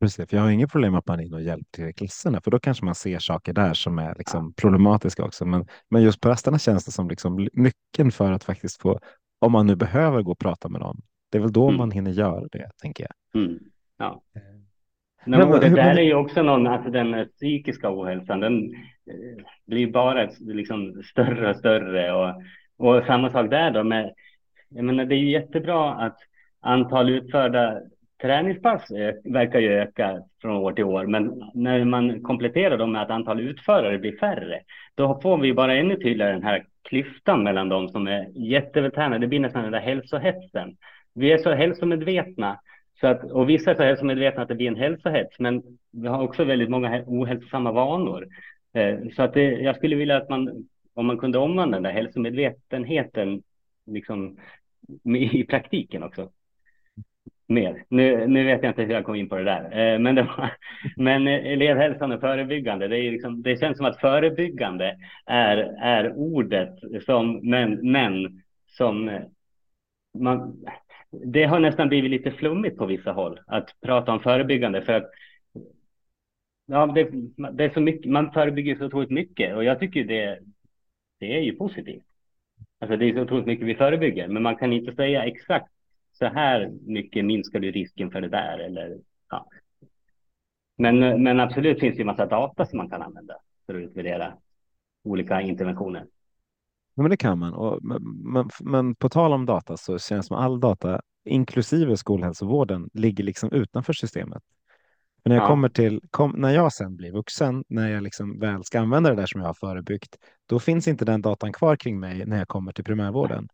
[0.01, 2.41] Precis, för jag har inget problem att man är inne och hjälper till i klasserna,
[2.41, 5.45] för då kanske man ser saker där som är liksom problematiska också.
[5.45, 9.01] Men, men just på rasterna känns det som liksom nyckeln för att faktiskt få,
[9.39, 10.97] om man nu behöver gå och prata med någon,
[11.31, 11.79] det är väl då mm.
[11.79, 13.43] man hinner göra det, tänker jag.
[13.43, 13.59] Mm.
[13.99, 14.23] Ja.
[14.37, 14.43] Eh.
[15.27, 19.93] Nej, men, det där är ju också någon, alltså den psykiska ohälsan, den eh, blir
[19.93, 22.43] bara liksom större och större och,
[22.77, 24.15] och samma sak där då med,
[24.69, 26.19] jag menar det är ju jättebra att
[26.63, 27.81] antal utförda
[28.23, 28.91] träningspass
[29.25, 33.41] verkar ju öka från år till år, men när man kompletterar dem med att antal
[33.41, 34.61] utförare blir färre,
[34.95, 39.19] då får vi bara ännu tydligare den här klyftan mellan de som är jättevältränade.
[39.19, 40.77] Det blir nästan den där hälsohetsen.
[41.15, 42.61] Vi är så hälsomedvetna
[43.01, 46.23] så att, och vissa är så hälsomedvetna att det blir en hälsohets, men vi har
[46.23, 48.27] också väldigt många ohälsosamma vanor.
[48.75, 51.91] Eh, så att det, jag skulle vilja att man, om man kunde omvandla den där
[51.91, 53.43] hälsomedvetenheten
[53.87, 54.39] liksom,
[55.05, 56.31] i praktiken också
[57.53, 57.85] mer.
[57.89, 60.23] Nu, nu vet jag inte hur jag kom in på det där, eh, men, det
[60.23, 60.51] var,
[60.97, 64.97] men elevhälsan och förebyggande, det, liksom, det känns som att förebyggande
[65.27, 69.11] är, är ordet som, men, men som
[70.19, 70.65] man,
[71.11, 75.11] det har nästan blivit lite flummigt på vissa håll att prata om förebyggande för att
[76.67, 77.11] ja, det,
[77.53, 80.39] det är så mycket, man förebygger så otroligt mycket och jag tycker det,
[81.21, 82.05] det är ju positivt.
[82.81, 85.73] Alltså det är så otroligt mycket vi förebygger, men man kan inte säga exakt
[86.13, 88.99] så här mycket minskar du risken för det där eller
[89.31, 89.47] ja.
[90.79, 93.35] Men, men absolut finns det ju massa data som man kan använda
[93.67, 94.35] för att utvärdera
[95.05, 96.07] olika interventioner.
[96.95, 97.55] Ja, men det kan man.
[97.55, 102.91] Och, men, men på tal om data så känns det som all data, inklusive skolhälsovården,
[102.93, 104.43] ligger liksom utanför systemet.
[105.23, 105.49] För när jag ja.
[105.49, 109.17] kommer till, kom, när jag sen blir vuxen, när jag liksom väl ska använda det
[109.17, 112.49] där som jag har förebyggt, då finns inte den datan kvar kring mig när jag
[112.49, 113.49] kommer till primärvården.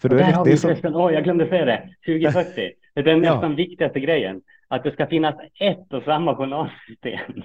[0.00, 0.68] För då är det, har vi som...
[0.68, 2.72] förresten, oh, jag glömde säga det, 2040.
[2.94, 3.34] Det är den ja.
[3.34, 7.42] nästan viktigaste grejen, att det ska finnas ett och samma journalsystem.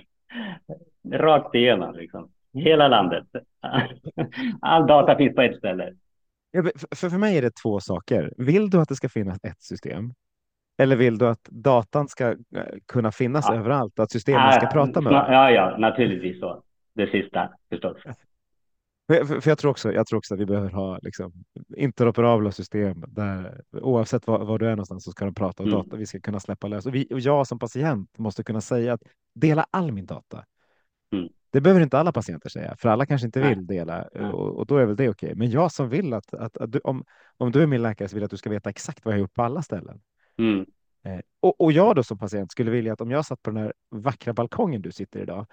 [1.12, 2.30] Rakt igenom, liksom.
[2.54, 3.28] Hela landet.
[4.62, 5.94] All data finns på ett ställe.
[6.96, 8.34] För, för mig är det två saker.
[8.38, 10.14] Vill du att det ska finnas ett system?
[10.78, 12.36] Eller vill du att datan ska eh,
[12.86, 13.56] kunna finnas ja.
[13.56, 14.00] överallt?
[14.00, 15.34] Att systemen ska prata med varandra?
[15.34, 16.64] Ja, ja, naturligtvis så.
[16.94, 17.98] Det sista förstås.
[19.08, 21.34] För, för jag, tror också, jag tror också att vi behöver ha liksom,
[21.76, 25.80] interoperabla system där oavsett var, var, du är någonstans så ska de prata och mm.
[25.80, 25.96] data.
[25.96, 29.02] Vi ska kunna släppa lös och, vi, och jag som patient måste kunna säga att
[29.36, 30.46] dela all min data.
[31.14, 31.30] Mm.
[31.50, 33.50] Det behöver inte alla patienter säga, för alla kanske inte Nej.
[33.50, 35.28] vill dela och, och, då är väl det okej.
[35.28, 35.36] Okay.
[35.36, 37.06] Men jag som vill att, att, att du, om,
[37.38, 39.18] om du är min läkare så vill jag att du ska veta exakt vad jag
[39.18, 40.02] har gjort på alla ställen.
[40.38, 40.66] Mm.
[41.06, 43.64] Eh, och, och jag då som patient skulle vilja att om jag satt på den
[43.64, 45.46] här vackra balkongen du sitter idag,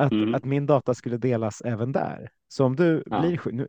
[0.00, 0.34] att, mm.
[0.34, 2.30] att min data skulle delas även där.
[2.48, 3.20] Så om du ja.
[3.20, 3.68] blir sjuk, nu,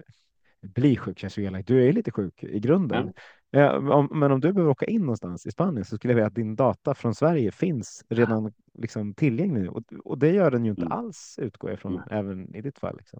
[0.62, 3.14] blir sjuk känns ju elakt, du är lite sjuk i grunden.
[3.50, 3.78] Ja.
[3.78, 6.36] om, men om du behöver åka in någonstans i Spanien så skulle jag vilja att
[6.36, 9.72] din data från Sverige finns redan liksom, tillgänglig.
[9.72, 10.98] Och, och det gör den ju inte mm.
[10.98, 12.08] alls, utgår jag ifrån, mm.
[12.12, 12.98] även i ditt fall.
[12.98, 13.20] Liksom.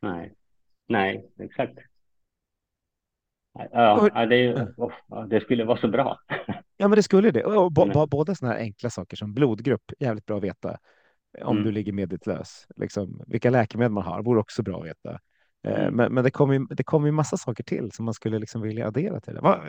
[0.00, 0.34] Nej,
[0.88, 1.78] nej, exakt.
[3.52, 6.18] Ja, det, oh, det skulle vara så bra.
[6.76, 7.44] Ja, men det skulle det.
[7.44, 8.08] Och mm.
[8.10, 10.78] både sådana här enkla saker som blodgrupp, jävligt bra att veta
[11.40, 11.64] om mm.
[11.64, 12.66] du ligger medvetslös.
[12.76, 15.20] Liksom, vilka läkemedel man har vore också bra att veta.
[15.64, 15.94] Eh, mm.
[15.94, 18.60] Men, men det kommer ju, det kommer ju massa saker till som man skulle liksom
[18.60, 19.40] vilja addera till det.
[19.40, 19.64] Va?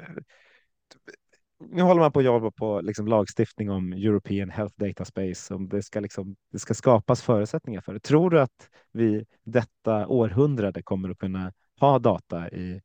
[1.59, 5.53] Nu håller man på att jobba på liksom lagstiftning om European Health Data Space.
[5.53, 7.99] Om det, ska liksom, det ska skapas förutsättningar för det.
[7.99, 12.81] Tror du att vi detta århundrade kommer att kunna ha data i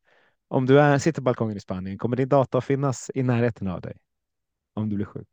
[0.51, 3.67] om du är, sitter på balkongen i Spanien, kommer din data att finnas i närheten
[3.67, 3.97] av dig?
[4.73, 5.27] Om du blir sjuk?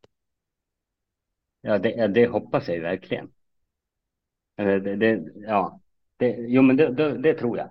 [1.60, 3.30] Ja, det, det hoppas jag verkligen.
[4.56, 5.80] Det, det, ja,
[6.16, 7.68] det, jo, men det, det, tror jag.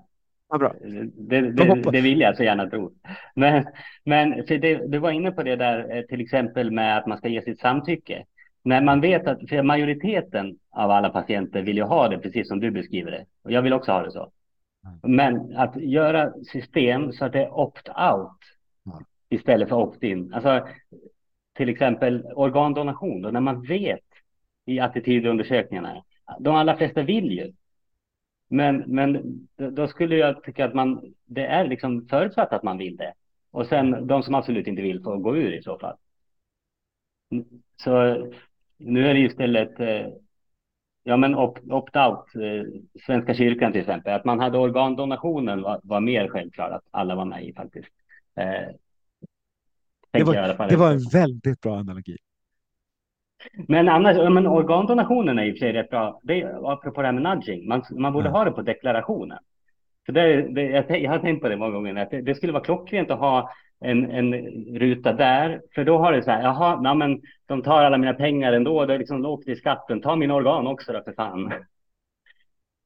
[0.49, 0.73] Ja, bra.
[0.81, 2.91] Det, det, det, vill jag så gärna tro.
[3.35, 3.65] Men,
[4.03, 7.17] men för det, du var inne på det där, eh, till exempel med att man
[7.17, 8.25] ska ge sitt samtycke.
[8.63, 12.59] När man vet att för majoriteten av alla patienter vill ju ha det precis som
[12.59, 13.25] du beskriver det.
[13.43, 14.31] Och jag vill också ha det så.
[15.03, 18.37] Men att göra system så att det är opt-out
[19.29, 20.33] istället för opt-in.
[20.33, 20.67] Alltså,
[21.53, 23.99] till exempel organdonation, då när man vet
[24.65, 26.03] i attitydundersökningarna,
[26.39, 27.53] de allra flesta vill ju.
[28.47, 32.97] Men, men då skulle jag tycka att man, det är liksom förutsatt att man vill
[32.97, 33.13] det.
[33.51, 35.97] Och sen de som absolut inte vill får gå ur i så fall.
[37.83, 37.91] Så
[38.77, 40.07] nu är det istället eh,
[41.07, 46.27] Ja, men opt-out, eh, Svenska kyrkan till exempel, att man hade organdonationen var, var mer
[46.27, 47.89] självklart att alla var med i faktiskt.
[48.35, 48.75] Eh,
[50.11, 52.17] det, var, det var en väldigt bra analogi.
[53.67, 56.19] Men annars, men organdonationen är i och för sig rätt bra.
[56.23, 58.31] Det är, apropå det här med nudging, man, man borde ja.
[58.31, 59.37] ha det på deklarationen.
[60.05, 62.53] Så det, det, jag, jag har tänkt på det många gånger, att det, det skulle
[62.53, 64.33] vara klockrent att ha en, en
[64.79, 68.13] ruta där, för då har det så här, jaha, na, men de tar alla mina
[68.13, 71.53] pengar ändå, det är liksom lågt i skatten, ta mina organ också då för fan.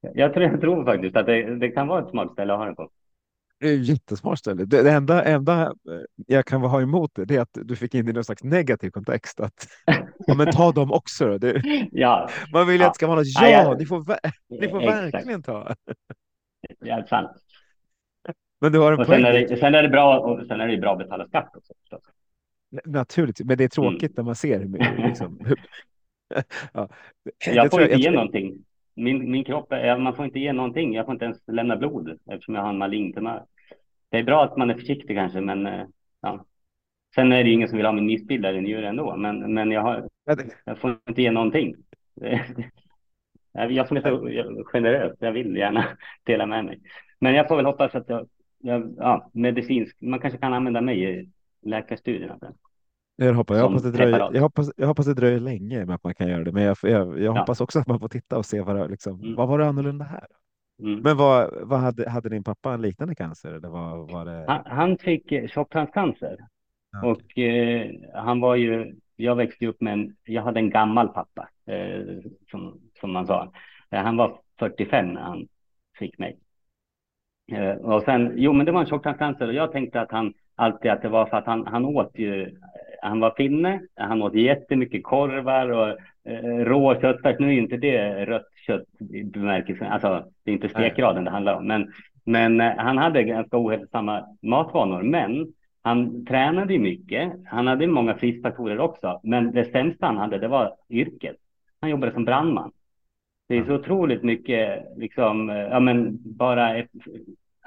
[0.02, 2.66] Jag tror, jag tror faktiskt att det, det kan vara ett smart ställe att ha
[2.66, 2.90] det på.
[3.60, 4.66] Det är jättesmart ställe.
[4.66, 5.72] Det, enda, enda eh,
[6.28, 8.44] jag kan ha emot det, det är att du fick in det i någon slags
[8.44, 9.40] negativ kontext.
[9.40, 9.68] Att,
[10.28, 11.38] ja, men ta dem också.
[11.38, 12.30] Det, ja.
[12.54, 12.90] Man vill ju ja.
[12.90, 14.06] att ska vara något, ja, ja, ni får,
[14.62, 15.76] ni får verkligen ta.
[16.80, 17.32] Ja, sant.
[18.62, 20.68] Men du har en och sen, är det, sen är det bra och sen är
[20.68, 21.74] det bra att betala skatt också.
[21.82, 22.04] Förstås.
[22.86, 24.14] Naturligtvis, men det är tråkigt mm.
[24.16, 25.40] när man ser hur, liksom,
[26.74, 26.90] ja.
[27.46, 28.66] Jag får inte ge någonting.
[29.04, 30.94] Min, min kropp, är, man får inte ge någonting.
[30.94, 33.46] Jag får inte ens lämna blod eftersom jag har en malign tumör.
[34.10, 35.86] Det är bra att man är försiktig kanske, men eh,
[36.22, 36.46] ja.
[37.16, 40.10] Sen är det ingen som vill ha min missbildade njure ändå, men, men jag, har,
[40.66, 41.76] jag får inte ge någonting.
[43.52, 45.86] Jag som är så generös, jag vill gärna
[46.24, 46.80] dela med mig.
[47.20, 48.28] Men jag får väl hoppas att jag
[48.62, 51.30] jag, ja, medicinsk, man kanske kan använda mig i
[51.62, 52.40] läkarstudierna.
[53.22, 56.04] Jag hoppas, jag, hoppas det dröjer, jag, hoppas, jag hoppas det dröjer länge med att
[56.04, 57.40] man kan göra det, men jag, jag, jag ja.
[57.40, 59.36] hoppas också att man får titta och se vad, liksom, mm.
[59.36, 60.28] vad var det annorlunda här?
[60.82, 61.00] Mm.
[61.00, 63.52] Men vad, vad hade, hade din pappa en liknande cancer?
[63.52, 64.46] Eller vad, var det...
[64.48, 66.38] han, han fick tjocktarmscancer
[66.92, 67.08] ja.
[67.08, 71.50] och eh, han var ju, jag växte upp med en, jag hade en gammal pappa
[71.66, 72.02] eh,
[72.52, 73.52] som, som man sa.
[73.90, 75.48] Eh, han var 45 när han
[75.98, 76.40] fick mig.
[77.52, 80.92] Eh, och sen, jo men det var en tjocktarmscancer och jag tänkte att han alltid
[80.92, 82.58] att det var för att han, han åt ju,
[83.02, 85.90] han var finne, han åt jättemycket korvar och
[86.32, 87.40] eh, rå köttfärs.
[87.40, 91.56] Nu är inte det rött kött i bemärkelsen, alltså det är inte stekgraden det handlar
[91.56, 91.94] om, men,
[92.24, 97.34] men eh, han hade ganska ohälsosamma matvanor, men han tränade mycket.
[97.46, 101.36] Han hade många friskfaktorer också, men det sämsta han hade, det var yrket.
[101.82, 102.72] Han jobbade som brandman.
[103.48, 106.90] Det är så otroligt mycket, liksom, ja men bara ett,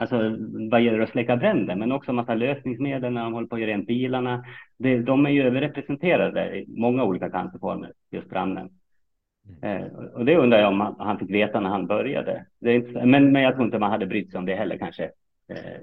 [0.03, 0.37] alltså
[0.71, 3.71] vad gäller att släcka bränder, men också massa lösningsmedel när de håller på att göra
[3.71, 4.45] rent bilarna.
[4.79, 8.71] Det, de är ju överrepresenterade i många olika cancerformer, just branden.
[9.63, 9.83] Mm.
[9.83, 12.47] Eh, och det undrar jag om han, han fick veta när han började.
[12.65, 15.05] Inte, men, men jag tror inte man hade brytt sig om det heller kanske.
[15.49, 15.81] Eh,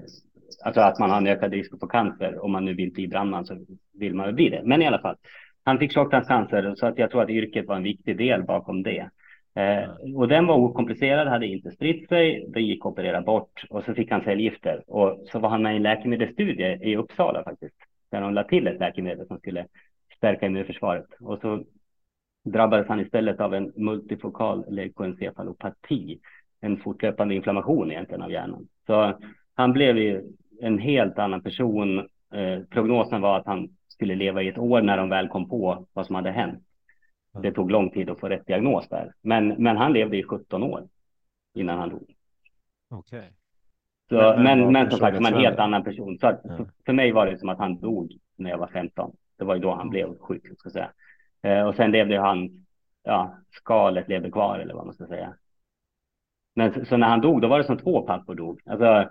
[0.64, 2.44] alltså att man har en ökad risk få cancer.
[2.44, 3.58] Om man nu vill bli brandman så
[3.98, 4.62] vill man bli det.
[4.64, 5.16] Men i alla fall,
[5.64, 9.10] han fick tjocktarmscancer så att jag tror att yrket var en viktig del bakom det.
[9.54, 13.84] Eh, och den var okomplicerad, hade inte spritt sig, det gick att operera bort och
[13.84, 14.82] så fick han cellgifter.
[14.86, 17.76] Och så var han med i en läkemedelsstudie i Uppsala faktiskt,
[18.10, 19.66] där de lade till ett läkemedel som skulle
[20.16, 21.06] stärka immunförsvaret.
[21.20, 21.64] Och så
[22.44, 26.20] drabbades han istället av en multifokal leukoencefalopati,
[26.60, 28.68] en fortlöpande inflammation egentligen av hjärnan.
[28.86, 29.18] Så
[29.54, 30.22] han blev ju
[30.60, 31.98] en helt annan person.
[32.34, 35.86] Eh, prognosen var att han skulle leva i ett år när de väl kom på
[35.92, 36.64] vad som hade hänt.
[37.32, 40.62] Det tog lång tid att få rätt diagnos där, men, men han levde i 17
[40.62, 40.88] år
[41.54, 42.14] innan han dog.
[42.90, 43.18] Okej.
[43.18, 43.30] Okay.
[44.10, 46.18] Men, men, men, som sagt, som en helt annan person.
[46.18, 46.66] Så att, ja.
[46.86, 49.16] för mig var det som att han dog när jag var 15.
[49.38, 50.92] Det var ju då han blev sjuk, ska jag säga.
[51.42, 52.66] Eh, och sen levde han,
[53.02, 55.34] ja, skalet levde kvar eller vad man ska säga.
[56.54, 58.60] Men så, så när han dog, då var det som två pappor dog.
[58.66, 59.08] Alltså,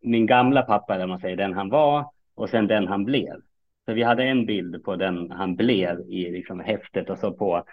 [0.00, 3.40] min gamla pappa, eller man säger, den han var och sen den han blev.
[3.84, 7.64] För vi hade en bild på den han blev i liksom häftet och så på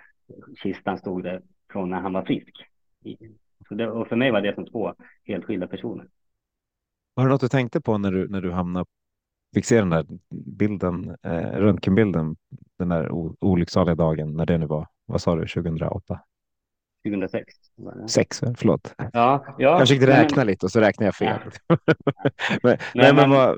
[0.64, 1.42] kistan stod det
[1.72, 2.66] från när han var frisk.
[3.68, 4.94] Så det, och för mig var det som två
[5.26, 6.08] helt skilda personer.
[7.14, 8.86] Var det något du tänkte på när du, när du hamnade,
[9.54, 12.36] fick se den där bilden, eh, röntgenbilden,
[12.78, 13.12] den där
[13.44, 16.20] olycksaliga dagen, när det nu var, vad sa du, 2008?
[17.04, 17.54] 2006.
[18.10, 18.96] Sex, förlåt.
[18.98, 20.48] Ja, ja, jag försökte räkna men...
[20.48, 21.40] lite och så räknade jag fel.
[21.68, 21.78] Ja.
[22.64, 23.58] men, nej, men, vad,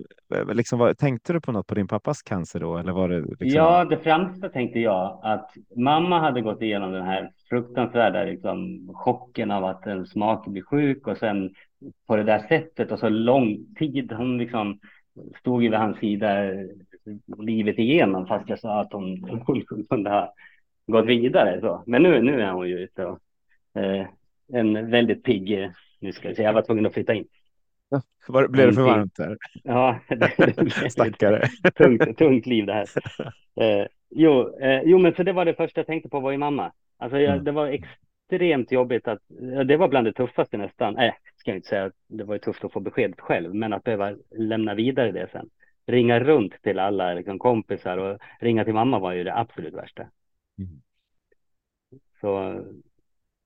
[0.55, 2.77] liksom, vad, tänkte du på något på din pappas cancer då?
[2.77, 3.47] Eller var det liksom...
[3.47, 9.51] Ja, det främsta tänkte jag att mamma hade gått igenom den här fruktansvärda liksom, chocken
[9.51, 11.53] av att en smak blir sjuk och sen
[12.07, 14.11] på det där sättet och så lång tid.
[14.11, 14.79] Hon liksom
[15.39, 16.27] stod ju vid hans sida
[17.37, 20.33] livet igenom fast jag sa att hon, hon kunde ha
[20.87, 21.61] gått vidare.
[21.61, 21.83] Så.
[21.85, 23.19] Men nu, nu är hon ju ute och
[24.53, 25.69] en väldigt pigg,
[25.99, 27.27] nu ska jag säga, jag var tvungen att flytta in.
[28.27, 29.37] Var, blev det för varmt där?
[29.63, 31.47] Ja, det, det Stackare.
[31.75, 32.87] tungt, tungt liv det här.
[33.55, 36.37] Eh, jo, eh, jo, men så det var det första jag tänkte på var ju
[36.37, 36.71] mamma.
[36.97, 37.43] Alltså jag, mm.
[37.43, 39.19] det var extremt jobbigt att,
[39.67, 40.93] det var bland det tuffaste nästan.
[40.93, 43.73] Nej, äh, ska jag inte säga, det var ju tufft att få beskedet själv, men
[43.73, 45.49] att behöva lämna vidare det sen.
[45.87, 50.03] Ringa runt till alla liksom, kompisar och ringa till mamma var ju det absolut värsta.
[50.57, 50.81] Mm.
[52.21, 52.61] Så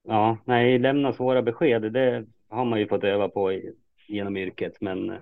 [0.08, 3.62] ja, nej, lämna svåra besked, det har man ju fått öva på
[4.08, 5.18] genom yrket, men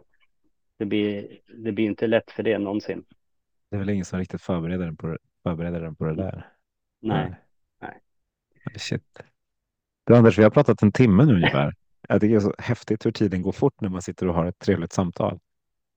[0.77, 3.03] det blir, det blir inte lätt för det någonsin.
[3.69, 6.47] Det är väl ingen som riktigt förbereder den på, förbereder den på det där.
[7.01, 7.35] Nej.
[7.81, 8.01] nej.
[8.77, 9.21] Shit.
[10.03, 11.73] Du Anders, vi har pratat en timme nu ungefär.
[12.07, 14.45] Jag tycker det är så häftigt hur tiden går fort när man sitter och har
[14.45, 15.39] ett trevligt samtal.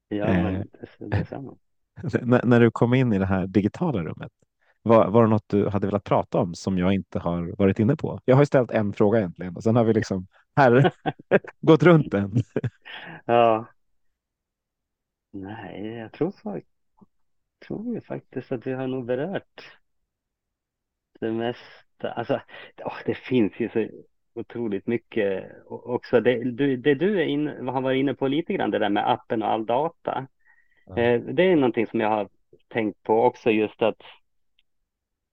[0.08, 0.62] Ja, eh,
[0.98, 1.56] det är samma.
[2.22, 4.32] när, när du kom in i det här digitala rummet,
[4.82, 7.96] var, var det något du hade velat prata om som jag inte har varit inne
[7.96, 8.20] på?
[8.24, 10.26] Jag har ju ställt en fråga egentligen och sen har vi liksom
[10.56, 10.92] här
[11.60, 12.32] gått runt den.
[13.24, 13.66] ja.
[15.30, 16.32] Nej, jag tror,
[17.66, 19.78] tror ju faktiskt att vi har nog berört
[21.20, 22.10] det mesta.
[22.10, 22.40] Alltså,
[23.06, 23.88] det finns ju så
[24.34, 26.20] otroligt mycket också.
[26.20, 29.10] Det du, det du är in, har varit inne på lite grann, det där med
[29.10, 30.26] appen och all data.
[30.86, 30.98] Ja.
[30.98, 32.28] Eh, det är någonting som jag har
[32.68, 34.02] tänkt på också, just att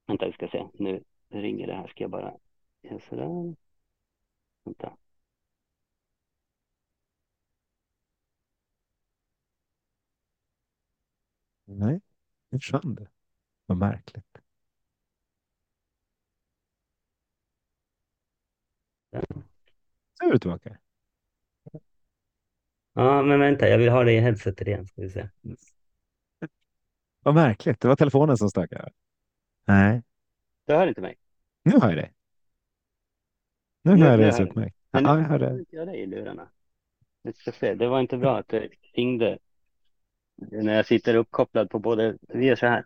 [0.08, 0.68] Vänta, vi ska se.
[0.74, 1.88] Nu ringer det här.
[1.88, 2.34] Ska jag bara...
[2.82, 3.56] Ja, sådär.
[4.64, 4.98] Vänta.
[11.66, 12.02] Nej,
[12.50, 13.08] nu försvann det.
[13.66, 14.38] Vad märkligt.
[19.10, 19.22] Ja.
[20.20, 20.78] Så är du tillbaka.
[22.94, 24.88] Ja, men vänta, jag vill ha det i headsetet igen.
[24.88, 25.30] Ska vi se.
[27.24, 27.80] Vad märkligt.
[27.80, 28.92] Det var telefonen som stökade.
[29.66, 30.02] Nej.
[30.66, 31.16] Du hör inte mig?
[31.64, 32.14] Nu hör jag dig.
[33.82, 34.76] Nu, hör jag dig så utmärkt.
[34.92, 35.66] Ja, jag hör dig.
[35.70, 36.50] Jag dig i lurarna.
[37.24, 37.76] Vi ska se.
[37.76, 39.38] Det var inte bra att det ringde
[40.36, 42.18] när jag sitter uppkopplad på både.
[42.22, 42.86] Vi gör så här.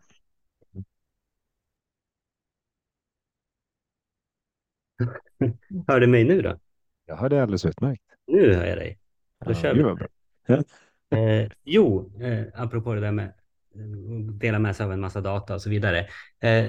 [5.88, 6.60] Hör du mig nu då?
[7.06, 8.04] Jag hör dig alldeles utmärkt.
[8.28, 9.00] Nu hör jag dig.
[9.46, 9.84] Då ja, kör vi.
[9.84, 10.64] Bra.
[11.10, 13.34] Eh, jo, eh, apropå det där med
[14.34, 16.08] dela med sig av en massa data och så vidare.
[16.42, 16.66] Eh,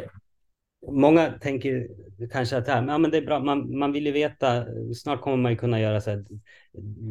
[0.88, 1.88] många tänker
[2.32, 5.52] kanske att ja, men det är bra, man, man vill ju veta, snart kommer man
[5.52, 6.24] ju kunna göra så här,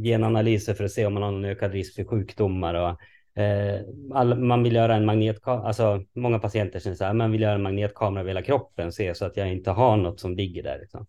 [0.03, 2.97] genanalyser för att se om man har någon ökad risk för sjukdomar och
[3.41, 3.81] eh,
[4.13, 7.55] all, man vill göra en magnetkamera, alltså många patienter känner så här, man vill göra
[7.55, 10.79] en magnetkamera över hela kroppen, se så att jag inte har något som ligger där.
[10.79, 11.05] Liksom.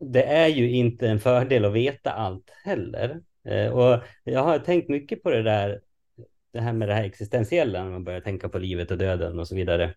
[0.00, 3.20] Det är ju inte en fördel att veta allt heller.
[3.44, 5.80] Eh, och jag har tänkt mycket på det där
[6.52, 9.48] det här med det här existentiella, när man börjar tänka på livet och döden och
[9.48, 9.94] så vidare.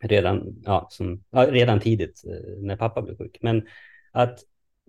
[0.00, 3.38] Redan, ja, som, ja, redan tidigt eh, när pappa blev sjuk.
[3.40, 3.66] Men
[4.12, 4.38] att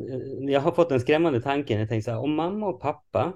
[0.10, 1.80] eh, jag har fått en skrämmande tanke.
[1.80, 3.34] Jag tänkte så här, om mamma och pappa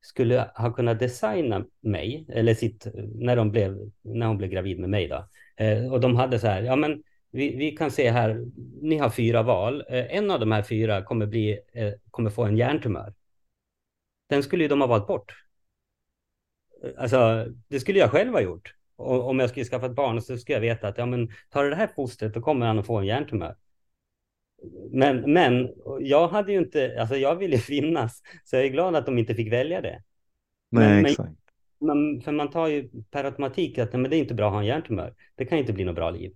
[0.00, 4.90] skulle ha kunnat designa mig, eller sitt, när, de blev, när hon blev gravid med
[4.90, 5.28] mig då.
[5.56, 8.46] Eh, och de hade så här, ja men vi, vi kan se här,
[8.82, 9.84] ni har fyra val.
[9.88, 11.58] En av de här fyra kommer, bli,
[12.10, 13.14] kommer få en hjärntumör.
[14.28, 15.45] Den skulle ju de ha valt bort.
[16.96, 18.74] Alltså, det skulle jag själv ha gjort.
[18.96, 21.64] Och, om jag skulle skaffa ett barn så skulle jag veta att ja, men tar
[21.64, 23.56] du det här fostret då kommer han att få en hjärntumör.
[24.90, 25.68] Men, men
[26.00, 29.34] jag hade ju inte, alltså jag ville finnas, så jag är glad att de inte
[29.34, 30.02] fick välja det.
[30.70, 31.32] Nej, men, exakt.
[31.80, 34.60] Man, för man tar ju per automatik att men det är inte bra att ha
[34.60, 35.14] en hjärntumör.
[35.34, 36.32] Det kan inte bli något bra liv.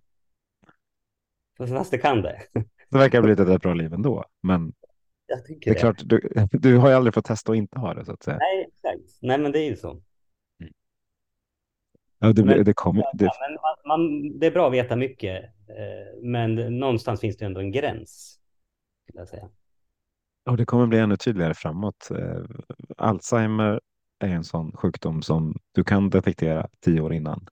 [1.59, 2.43] Fast det kan det.
[2.91, 4.25] Det verkar blivit ett bra liv ändå.
[4.43, 4.73] Men
[5.27, 5.35] det
[5.71, 5.75] är det.
[5.75, 8.39] klart, du, du har ju aldrig fått testa att inte ha det så att säga.
[8.39, 9.19] Nej, exakt.
[9.23, 10.01] Nej, men det är ju så.
[12.21, 14.97] Ja, det, Men- det kommer, det, Ja, men man, man, det är bra att veta
[14.97, 18.39] mycket, eh, men någonstans finns det ändå en gräns.
[19.13, 19.49] Jag säga.
[20.51, 22.11] och det kommer bli ännu tydligare framåt.
[22.11, 22.43] Eh,
[22.97, 23.81] Alzheimer
[24.19, 27.47] är en sån sjukdom som du kan detektera tio år innan.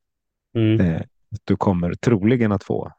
[0.55, 0.81] Mm.
[0.81, 1.03] Eh,
[1.45, 2.93] du kommer troligen att få.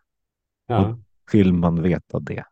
[0.68, 0.98] Ja.
[1.34, 2.44] Vill man veta det?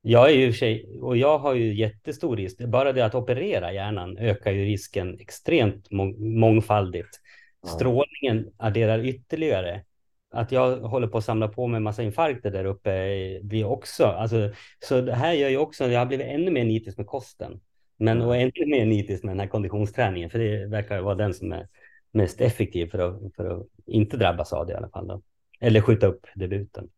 [0.00, 2.64] Jag är ju i och och jag har ju jättestor risk.
[2.64, 7.20] Bara det att operera hjärnan ökar ju risken extremt mång, mångfaldigt.
[7.66, 9.84] Strålningen adderar ytterligare.
[10.30, 13.64] Att jag håller på att samla på mig en massa infarkter där uppe eh, blir
[13.64, 17.06] också, alltså, så det här gör ju också, jag har blivit ännu mer nitisk med
[17.06, 17.60] kosten.
[17.96, 21.52] Men och ännu mer nitisk med den här konditionsträningen, för det verkar vara den som
[21.52, 21.68] är
[22.12, 25.06] mest effektiv för att, för att inte drabbas av det i alla fall.
[25.06, 25.22] Då.
[25.60, 26.88] Eller skjuta upp debuten.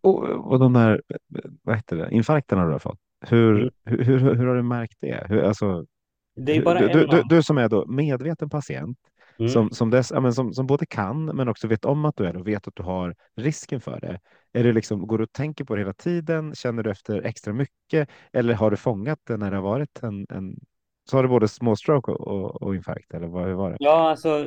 [0.00, 0.22] Och,
[0.52, 1.02] och de där
[1.62, 2.98] vad heter det, infarkterna du har fått.
[3.26, 3.70] Hur, Mm.
[3.84, 5.26] hur, hur, hur har du märkt det?
[5.28, 5.86] Hur, alltså,
[6.36, 8.98] Det är bara du, en du, du, du som är då medveten patient
[9.38, 9.48] Mm.
[9.52, 12.26] som, som, dess, ja, men som, som både kan men också vet om att du
[12.26, 14.20] är och vet att du har risken för det.
[14.52, 16.54] Är det liksom, går du och tänker på det hela tiden?
[16.54, 18.08] Känner du efter extra mycket?
[18.32, 20.56] Eller har du fångat det när det har varit en, en
[21.10, 23.14] så har du både små stroke och, och, och infarkt?
[23.14, 23.76] Eller vad hur var det?
[23.80, 24.46] Ja, alltså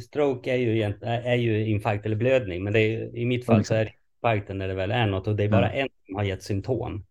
[0.00, 3.64] stroke är ju, är ju infarkt eller blödning, men det är, i mitt fall Ja,
[3.64, 6.14] så är det infarkten när det väl är något och det är bara en som
[6.14, 7.04] har gett symptom.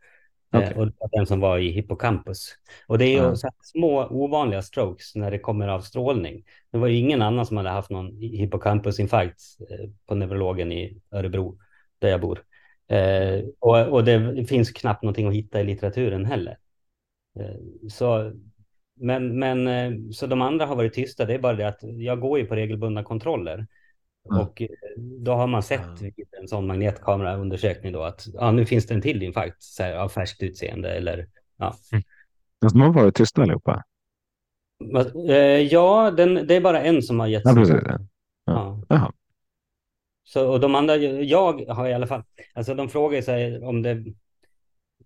[0.54, 2.56] Eh, och det var den som var i hippocampus.
[2.88, 3.36] Och det är Ja.
[3.36, 6.44] så små ovanliga strokes när det kommer av strålning.
[6.72, 11.58] Det var ingen annan som hade haft någon hippocampusinfarkt eh, på neurologen i Örebro,
[12.00, 12.44] där jag bor.
[12.88, 16.58] Eh, och, och det finns knappt någonting att hitta i litteraturen heller.
[17.40, 18.34] Eh, så,
[18.96, 21.26] men, men eh, så de andra har varit tysta.
[21.26, 23.68] Det är bara det att jag går ju på regelbundna kontroller.
[24.30, 24.42] Ja.
[24.42, 24.68] Och eh,
[24.98, 26.10] då har man sett Ja.
[26.18, 29.94] vid en sån magnetkameraundersökning då att ja, nu finns det en till infarkt så här,
[29.96, 31.28] av färskt utseende eller
[31.58, 31.66] ja.
[31.66, 33.84] Alltså, de har varit tysta allihopa?
[35.30, 37.80] Eh, ja, den, det är bara en som har gett Ja, symptom.
[37.80, 38.08] precis.
[38.46, 38.82] Ja.
[38.90, 39.12] Jaha.
[40.24, 42.24] Så, och de andra, jag har i alla fall,
[42.54, 44.04] alltså de frågar sig om det,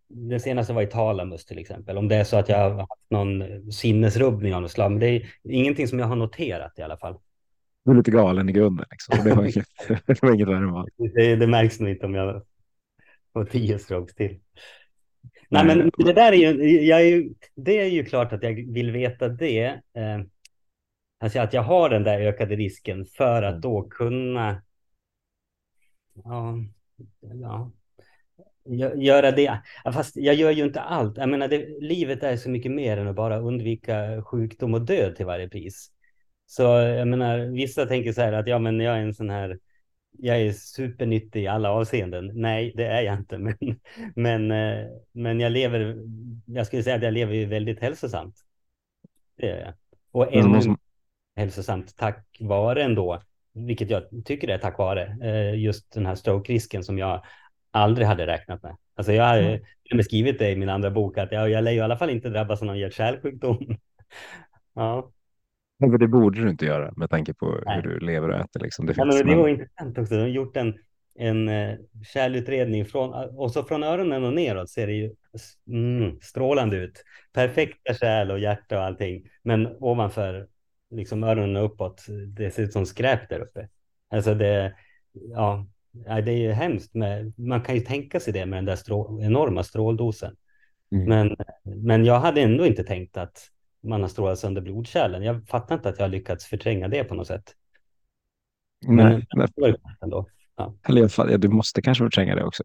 [0.07, 3.09] det senaste var i talamus till exempel, om det är så att jag har haft
[3.09, 6.97] någon sinnesrubbning av något slag, men det är ingenting som jag har noterat i alla
[6.97, 7.15] fall.
[7.86, 8.86] Du är lite galen i grunden.
[8.91, 9.29] Liksom.
[9.29, 9.67] Det var inget,
[10.07, 10.95] det var inget värre än vanligt.
[10.97, 12.45] Det, det märks nog inte om jag
[13.34, 14.39] får tio strokes till.
[15.49, 18.53] Nej, men det där är ju, jag är ju, det är ju klart att jag
[18.73, 19.65] vill veta det.
[19.65, 20.21] Eh,
[21.19, 23.61] alltså att jag har den där ökade risken för att Mm.
[23.61, 24.63] då kunna
[26.13, 26.55] ja,
[27.21, 27.71] ja,
[28.65, 29.61] gö- göra det.
[29.93, 31.17] Fast jag gör ju inte allt.
[31.17, 35.15] Jag menar, det, livet är så mycket mer än att bara undvika sjukdom och död
[35.15, 35.91] till varje pris.
[36.46, 39.60] Så jag menar, vissa tänker så här att ja, men jag är en sån här
[40.20, 42.32] jag är supernyttig i alla avseenden.
[42.34, 43.38] Nej, det är jag inte.
[43.38, 43.58] Men,
[44.16, 45.98] men, eh, men jag lever,
[46.46, 48.36] jag skulle säga att jag lever ju väldigt hälsosamt.
[49.38, 49.74] Det gör jag.
[50.12, 50.76] Och ännu måste-
[51.36, 53.22] hälsosamt tack vare ändå,
[53.54, 57.24] vilket jag tycker är tack vare, eh, just den här stroke-risken som jag
[57.72, 58.78] aldrig hade räknat med.
[58.96, 59.38] Alltså jag har
[59.91, 60.04] Mm.
[60.04, 62.30] skrivit det i min andra bok att jag, jag lär ju i alla fall inte
[62.30, 63.78] drabbas av någon hjärt-kärlsjukdom.
[64.76, 65.12] Ja.
[65.84, 67.75] Nej, för det borde du inte göra med tanke på Nej.
[67.75, 68.59] hur du lever och äter.
[68.59, 68.86] Liksom.
[68.86, 70.15] Det Ja, finns, men det men- var intressant också.
[70.15, 70.73] De har gjort en,
[71.15, 71.75] en eh,
[72.13, 75.11] kärlutredning från, och så från öronen och neråt ser det ju
[75.67, 77.03] mm, strålande ut.
[77.34, 79.27] Perfekta kärl och hjärta och allting.
[79.43, 80.47] Men ovanför
[80.91, 83.67] liksom öronen och uppåt, det ser ut som skräp där uppe.
[84.09, 84.75] Alltså det,
[85.13, 85.67] ja,
[86.05, 86.93] ja, det är ju hemskt.
[86.93, 90.36] Med, man kan ju tänka sig det med den där strå, enorma stråldosen.
[90.91, 91.05] Mm.
[91.09, 93.49] Men, men jag hade ändå inte tänkt att
[93.84, 95.23] man har strålat sönder blodkärlen.
[95.23, 97.55] Jag fattar inte att jag har lyckats förtränga det på något sätt.
[98.88, 100.27] Men nej, ju skönt ändå.
[100.88, 102.63] eller i alla fall, ja, du måste kanske förtränga det också.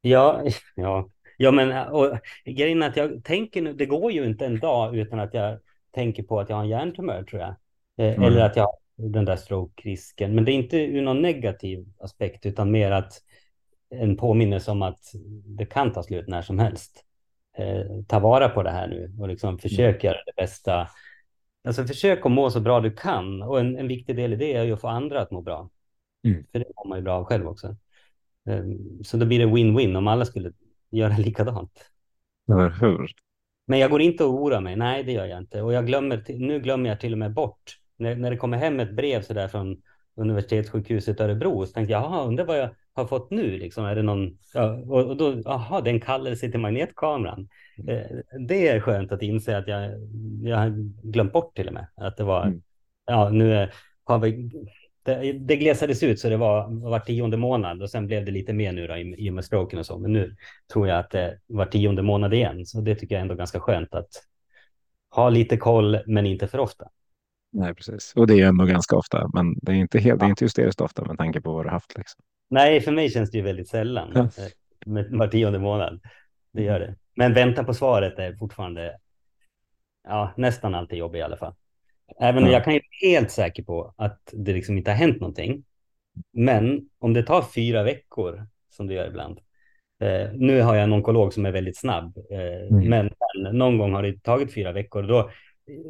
[0.00, 0.42] Ja,
[0.74, 4.58] ja, ja, men och, grejen är att jag tänker nu, det går ju inte en
[4.58, 5.58] dag utan att jag
[5.90, 7.48] tänker på att jag har en hjärntumör tror jag.
[7.48, 7.56] Eh,
[7.96, 8.22] Mm.
[8.22, 10.34] Eller att jag har den där stroke-risken.
[10.34, 13.12] Men det är inte ur någon negativ aspekt utan mer att
[13.90, 15.00] en påminnelse om att
[15.44, 17.04] det kan ta slut när som helst.
[17.58, 20.88] Eh, ta vara på det här nu och liksom försök göra det bästa.
[21.64, 24.54] Alltså försök att må så bra du kan och en, en viktig del i det
[24.54, 25.70] är ju att få andra att må bra.
[26.24, 26.44] Mm.
[26.52, 27.76] För det mår man ju bra av själv också.
[28.44, 30.52] Um, så då blir det win-win om alla skulle
[30.90, 31.90] göra likadant.
[32.48, 33.10] Eller hur?
[33.66, 34.76] Men jag går inte och oroar mig.
[34.76, 35.62] Nej, det gör jag inte.
[35.62, 38.80] Och jag glömmer, nu glömmer jag till och med bort när, när det kommer hem
[38.80, 39.82] ett brev så där från
[40.14, 43.84] universitetssjukhuset Örebro så tänkte jag, jaha, undrar vad jag har fått nu liksom.
[43.84, 47.48] Är det någon, ja, och, då, jaha, det är en kallelse till magnetkameran.
[47.88, 48.16] Eh,
[48.48, 49.90] det är skönt att inse att jag,
[50.42, 50.70] jag har
[51.02, 52.62] glömt bort till och med att det var, mm.
[53.06, 54.50] ja, nu är, har vi,
[55.02, 58.52] det, det glesades ut så det var var tionde månad och sen blev det lite
[58.52, 59.98] mer nu då i, i och med stroken och så.
[59.98, 60.36] Men nu
[60.72, 63.94] tror jag att det var tionde månad igen, så det tycker jag ändå ganska skönt
[63.94, 64.08] att
[65.10, 66.88] ha lite koll, men inte för ofta.
[67.52, 68.12] Nej, precis.
[68.16, 70.16] Och det är ändå ganska ofta, men det är inte helt, ja.
[70.16, 71.98] det är inte hysteriskt ofta med tanke på vad du haft.
[71.98, 72.20] Liksom.
[72.50, 74.20] Nej, för mig känns det ju väldigt sällan ja.
[74.20, 74.48] Eh,
[74.86, 76.00] med var tionde månad.
[76.52, 76.96] Det gör det.
[77.16, 78.98] Men vänta på svaret är fortfarande
[80.04, 81.54] ja, nästan alltid jobb i alla fall.
[82.20, 82.50] Även ja.
[82.50, 85.64] jag kan ju vara helt säker på att det liksom inte har hänt någonting.
[86.32, 89.38] Men om det tar fyra veckor, som det gör ibland.
[90.00, 92.88] Eh, nu har jag en onkolog som är väldigt snabb, eh, mm.
[92.88, 93.10] men,
[93.42, 95.02] men någon gång har det tagit fyra veckor.
[95.02, 95.30] Då,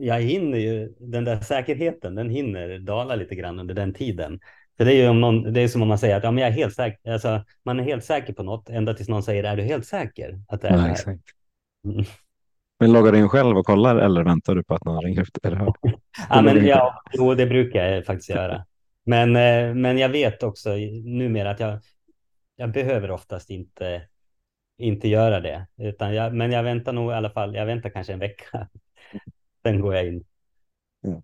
[0.01, 4.41] jag hinner ju, den där säkerheten, den hinner dala lite grann under den tiden.
[4.77, 6.43] För det är ju om någon, det är som om man säger att ja, men
[6.43, 9.45] jag är helt säker, alltså, man är helt säker på något ända tills någon säger
[9.45, 11.23] är du helt säker att det är ja, exakt.
[11.85, 12.05] Mm.
[12.81, 15.43] Men loggar du in själv och kollar eller väntar du på att någon ringer upp
[15.43, 15.53] dig?
[16.31, 18.65] ja, men, ja, jo, det brukar jag faktiskt göra.
[19.07, 20.71] Men, eh, men jag vet också
[21.05, 21.79] numera att jag,
[22.57, 24.03] jag behöver oftast inte,
[24.79, 25.67] inte göra det.
[25.79, 28.69] Utan jag, men jag väntar nog i alla fall, jag väntar kanske en vecka.
[29.63, 30.25] Sen går jag in.
[31.01, 31.23] Ja.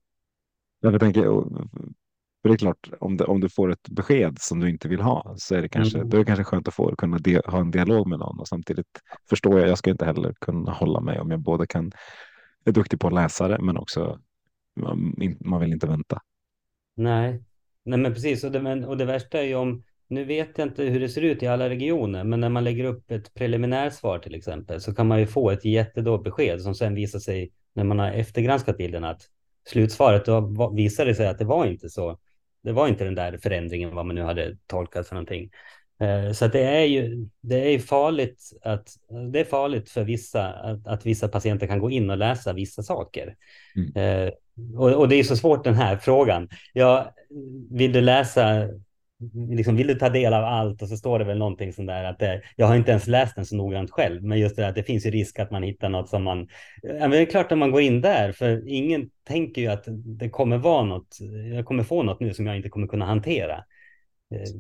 [0.81, 1.23] Jag tänker,
[2.43, 5.01] för det är klart, om, det, om du får ett besked som du inte vill
[5.01, 6.11] ha så är det kanske, mm.
[6.11, 8.49] då är det kanske skönt att få kunna de, ha en dialog med någon och
[8.49, 11.93] samtidigt förstår jag, jag ska inte heller kunna hålla mig om jag både kan,
[12.65, 14.21] är duktig på att läsa det men också
[14.77, 16.21] man, man vill inte vänta.
[16.97, 17.43] Nej,
[17.85, 20.85] Nej men precis och det, och det värsta är ju om, nu vet jag inte
[20.85, 24.35] hur det ser ut i alla regioner, men när man lägger upp ett preliminärsvar till
[24.35, 27.99] exempel så kan man ju få ett jättedåligt besked som sen visar sig när man
[27.99, 29.23] har eftergranskat bilden att
[29.69, 32.19] slutsvaret då visade sig att det var inte så
[32.63, 35.51] det var inte den där förändringen vad man nu hade tolkat för någonting.
[36.01, 38.89] Eh, så det är ju det är farligt att
[39.33, 42.83] det är farligt för vissa att, att vissa patienter kan gå in och läsa vissa
[42.83, 43.37] saker.
[43.77, 44.27] Mm.
[44.27, 44.33] Eh,
[44.77, 46.49] och, och, det är så svårt den här frågan.
[46.73, 47.15] Ja,
[47.71, 48.69] vill du läsa
[49.49, 52.05] liksom, vill du ta del av allt och så står det väl någonting sånt där
[52.05, 54.75] att det, jag har inte ens läst den så noggrant själv, men just det att
[54.75, 56.49] det finns ju risk att man hittar något som man,
[56.83, 59.85] ja, men det är klart att man går in där, för ingen tänker ju att
[59.89, 61.19] det kommer vara något,
[61.55, 63.57] jag kommer få något nu som jag inte kommer kunna hantera.
[64.35, 64.51] Eh,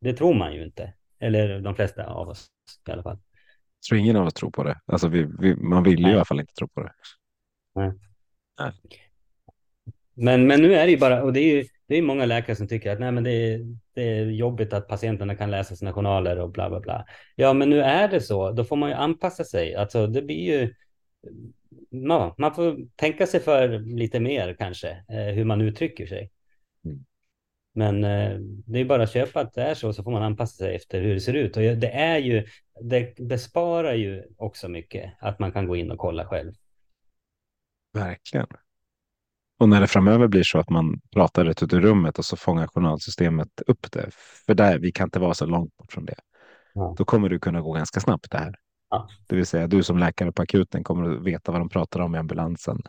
[0.00, 2.46] det tror man ju inte, eller de flesta av oss
[2.88, 3.18] i alla fall.
[3.80, 4.80] Jag tror ingen av oss tror på det.
[4.86, 6.12] Alltså vi, vi, man vill ju Nej.
[6.12, 6.92] i alla fall inte tro på det.
[7.74, 7.92] Nej.
[8.58, 8.72] Nej.
[10.14, 12.56] Men, men nu är det ju bara, och det är ju det är många läkare
[12.56, 15.92] som tycker att nej, men det, är, det är jobbigt att patienterna kan läsa sina
[15.92, 17.06] journaler och bla bla bla.
[17.36, 18.52] Ja, men nu är det så.
[18.52, 19.74] Då får man ju anpassa sig.
[19.74, 20.74] Alltså, det blir ju.
[21.90, 26.30] Ja, man får tänka sig för lite mer kanske eh, hur man uttrycker sig.
[26.84, 27.04] Mm.
[27.74, 30.56] Men eh, det är bara att köpa att det är så, så får man anpassa
[30.56, 31.56] sig efter hur det ser ut.
[31.56, 32.46] Och det är ju,
[32.80, 36.52] det besparar ju också mycket att man kan gå in och kolla själv.
[37.94, 38.46] Verkligen.
[39.62, 42.36] Och när det framöver blir så att man pratar rätt ut i rummet och så
[42.36, 44.10] fångar journalsystemet upp det.
[44.46, 46.14] För där, vi kan inte vara så långt bort från det.
[46.74, 46.94] Ja.
[46.98, 48.54] Då kommer du kunna gå ganska snabbt det här.
[48.90, 49.08] Ja.
[49.26, 52.14] Det vill säga du som läkare på akuten kommer att veta vad de pratar om
[52.14, 52.82] i ambulansen.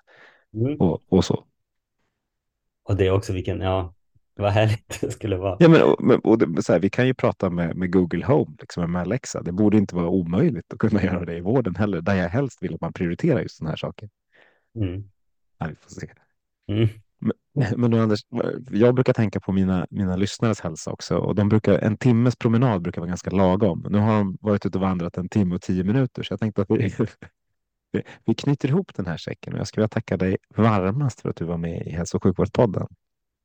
[0.53, 0.76] Mm.
[0.76, 1.45] Och, och så.
[2.84, 3.93] Och det är också vilken, ja,
[4.35, 5.57] vad härligt det skulle vara.
[5.60, 8.56] Ja, men, och, och det, så här, vi kan ju prata med, med Google Home,
[8.60, 9.41] liksom med Alexa.
[9.41, 12.64] Det borde inte vara omöjligt att kunna göra det i vården heller, där jag helst
[12.64, 14.10] vill att man prioriterar just den här saken.
[14.76, 15.03] Mm.
[15.57, 16.07] Ja, vi får se.
[16.68, 16.90] Mm.
[17.53, 18.19] Men, men Anders,
[18.72, 22.81] jag brukar tänka på mina, mina lyssnares hälsa också och de brukar, en timmes promenad
[22.81, 23.85] brukar vara ganska lagom.
[23.90, 26.61] Nu har de varit ute och vandrat en timme och tio minuter så jag tänkte
[26.61, 26.94] att vi,
[28.26, 31.35] vi knyter ihop den här säcken och jag skulle vilja tacka dig varmast för att
[31.35, 32.88] du var med i Hälso och sjukvårdspodden.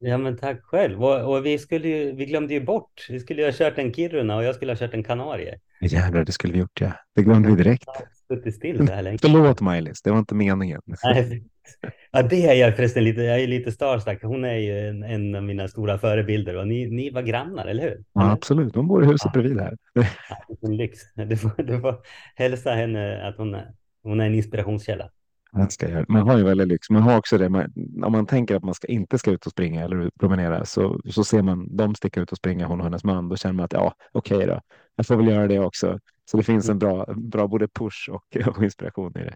[0.01, 1.05] Ja, men tack själv.
[1.05, 3.07] Och, och, vi, skulle ju, vi glömde ju bort.
[3.09, 5.59] Vi skulle ju ha kört en Kiruna och jag skulle ha kört en Kanarie.
[5.81, 6.93] Jävlar, det skulle vi gjort ja.
[7.15, 7.89] Det glömde vi direkt.
[8.29, 9.19] Suttit still så här länge.
[9.23, 10.83] Förlåt Maj-Lis, det var inte meningen.
[11.05, 11.45] Nej,
[12.11, 13.23] Ja, det är jag förresten lite.
[13.23, 14.23] Jag är lite starstruck.
[14.23, 17.83] Hon är ju en, en av mina stora förebilder och ni, ni var grannar, eller
[17.83, 18.05] hur?
[18.13, 18.75] Ja, absolut.
[18.75, 19.41] Hon bor i huset ja.
[19.41, 19.77] bredvid här.
[19.93, 20.99] Ja, lyx.
[21.15, 21.97] Du får, du får
[22.35, 23.57] hälsa henne att hon,
[24.03, 25.11] hon är en inspirationskälla.
[25.53, 26.91] Man, ska göra, man har ju väldigt lyx.
[26.91, 27.49] Man har också det.
[27.49, 27.73] Man,
[28.05, 31.25] om man tänker att man ska, inte ska ut och springa eller promenera så, så
[31.25, 33.29] ser man dem sticka ut och springa, hon och hennes man.
[33.29, 34.61] Då känner man att ja, okej okay då.
[34.97, 35.99] Jag får väl göra det också.
[36.31, 39.35] Så det finns en bra, bra både push och, och inspiration i det.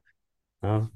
[0.61, 0.89] Ja.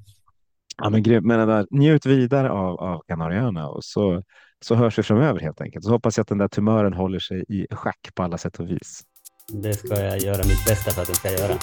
[0.82, 1.26] Ja, men grymt.
[1.26, 4.22] Men där, njut vidare av, av Kanarieöarna och så,
[4.64, 5.84] så hörs vi framöver helt enkelt.
[5.84, 8.70] Så hoppas jag att den där tumören håller sig i schack på alla sätt och
[8.70, 9.02] vis.
[9.52, 11.58] Det ska jag göra mitt bästa för att den ska göra.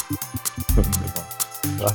[0.77, 1.43] Underbart.
[1.79, 1.89] Bra.